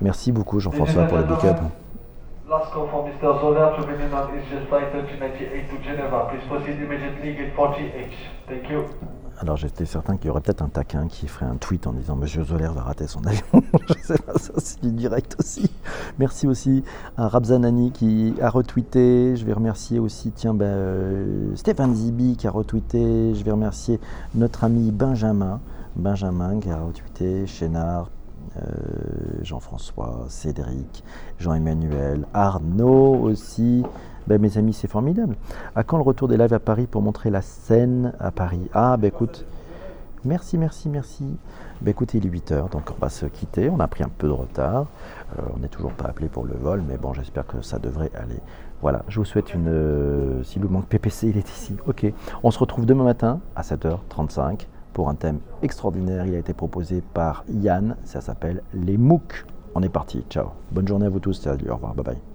Merci 0.00 0.32
beaucoup 0.32 0.58
Jean-François 0.58 1.04
pour 1.04 1.18
le 1.18 1.24
big-up. 1.24 1.58
Last 2.48 2.72
call 2.72 2.88
from 2.88 3.06
Mr. 3.06 3.40
Zoller 3.40 3.70
to 3.76 3.82
flight 4.68 4.92
1398 4.92 5.68
to 5.68 5.82
Geneva. 5.82 6.28
Please 6.28 6.44
proceed 6.48 6.76
immediately 6.82 7.50
40H. 7.56 8.12
Thank 8.46 8.68
you. 8.70 8.84
Alors 9.42 9.56
j'étais 9.56 9.86
certain 9.86 10.16
qu'il 10.16 10.28
y 10.28 10.30
aurait 10.30 10.40
peut-être 10.40 10.62
un 10.62 10.68
taquin 10.68 11.08
qui 11.08 11.26
ferait 11.26 11.46
un 11.46 11.56
tweet 11.56 11.88
en 11.88 11.92
disant 11.92 12.14
Monsieur 12.14 12.44
Zoller 12.44 12.70
va 12.72 12.82
rater 12.82 13.08
son 13.08 13.26
avion. 13.26 13.42
je 13.88 13.94
sais 14.00 14.18
pas, 14.18 14.34
c'est 14.58 14.80
du 14.80 14.92
direct 14.92 15.34
aussi. 15.40 15.68
Merci 16.20 16.46
aussi 16.46 16.84
à 17.16 17.26
Rabzanani 17.26 17.90
qui 17.90 18.34
a 18.40 18.48
retweeté. 18.48 19.34
Je 19.34 19.44
vais 19.44 19.52
remercier 19.52 19.98
aussi, 19.98 20.30
tiens, 20.30 20.54
ben, 20.54 20.66
euh, 20.66 21.56
Stéphane 21.56 21.92
Zibi 21.92 22.36
qui 22.36 22.46
a 22.46 22.52
retweeté. 22.52 23.34
Je 23.34 23.42
vais 23.42 23.50
remercier 23.50 23.98
notre 24.36 24.62
ami 24.62 24.92
Benjamin. 24.92 25.60
Benjamin 25.96 26.60
qui 26.60 26.70
a 26.70 26.78
retweeté, 26.78 27.44
Chénard, 27.48 28.10
euh, 28.58 28.62
Jean-François, 29.42 30.24
Cédric, 30.28 31.02
Jean-Emmanuel, 31.40 32.28
Arnaud 32.32 33.16
aussi. 33.24 33.82
Ben, 34.26 34.40
mes 34.40 34.58
amis, 34.58 34.72
c'est 34.72 34.88
formidable. 34.88 35.36
À 35.74 35.82
quand 35.84 35.96
le 35.96 36.02
retour 36.02 36.28
des 36.28 36.36
lives 36.36 36.54
à 36.54 36.58
Paris 36.60 36.86
pour 36.86 37.02
montrer 37.02 37.30
la 37.30 37.42
scène 37.42 38.12
à 38.20 38.30
Paris? 38.30 38.68
Ah, 38.72 38.96
ben 38.96 39.08
écoute, 39.08 39.44
merci, 40.24 40.58
merci, 40.58 40.88
merci. 40.88 41.24
Ben 41.80 41.90
écoutez, 41.90 42.18
il 42.18 42.26
est 42.26 42.30
8h, 42.30 42.70
donc 42.70 42.90
on 42.90 43.00
va 43.00 43.08
se 43.08 43.26
quitter. 43.26 43.68
On 43.68 43.80
a 43.80 43.88
pris 43.88 44.04
un 44.04 44.10
peu 44.16 44.28
de 44.28 44.32
retard. 44.32 44.86
Euh, 45.38 45.42
on 45.56 45.58
n'est 45.58 45.68
toujours 45.68 45.92
pas 45.92 46.06
appelé 46.06 46.28
pour 46.28 46.44
le 46.44 46.54
vol, 46.54 46.82
mais 46.86 46.96
bon, 46.96 47.12
j'espère 47.12 47.46
que 47.46 47.60
ça 47.62 47.78
devrait 47.78 48.10
aller. 48.14 48.38
Voilà, 48.80 49.02
je 49.08 49.18
vous 49.18 49.24
souhaite 49.24 49.54
une. 49.54 49.68
Euh, 49.68 50.42
S'il 50.42 50.62
vous 50.62 50.68
manque 50.68 50.86
PPC, 50.86 51.28
il 51.28 51.38
est 51.38 51.48
ici. 51.48 51.76
Ok. 51.86 52.06
On 52.42 52.50
se 52.50 52.58
retrouve 52.58 52.86
demain 52.86 53.04
matin 53.04 53.40
à 53.56 53.62
7h35 53.62 54.66
pour 54.92 55.08
un 55.08 55.14
thème 55.14 55.38
extraordinaire. 55.62 56.26
Il 56.26 56.34
a 56.34 56.38
été 56.38 56.52
proposé 56.52 57.02
par 57.14 57.44
Yann. 57.48 57.96
Ça 58.04 58.20
s'appelle 58.20 58.62
les 58.74 58.96
MOOC. 58.96 59.46
On 59.74 59.82
est 59.82 59.88
parti. 59.88 60.24
Ciao. 60.28 60.48
Bonne 60.70 60.86
journée 60.86 61.06
à 61.06 61.08
vous 61.10 61.20
tous. 61.20 61.34
Salut. 61.34 61.70
Au 61.70 61.74
revoir. 61.74 61.94
Bye 61.94 62.04
bye. 62.04 62.31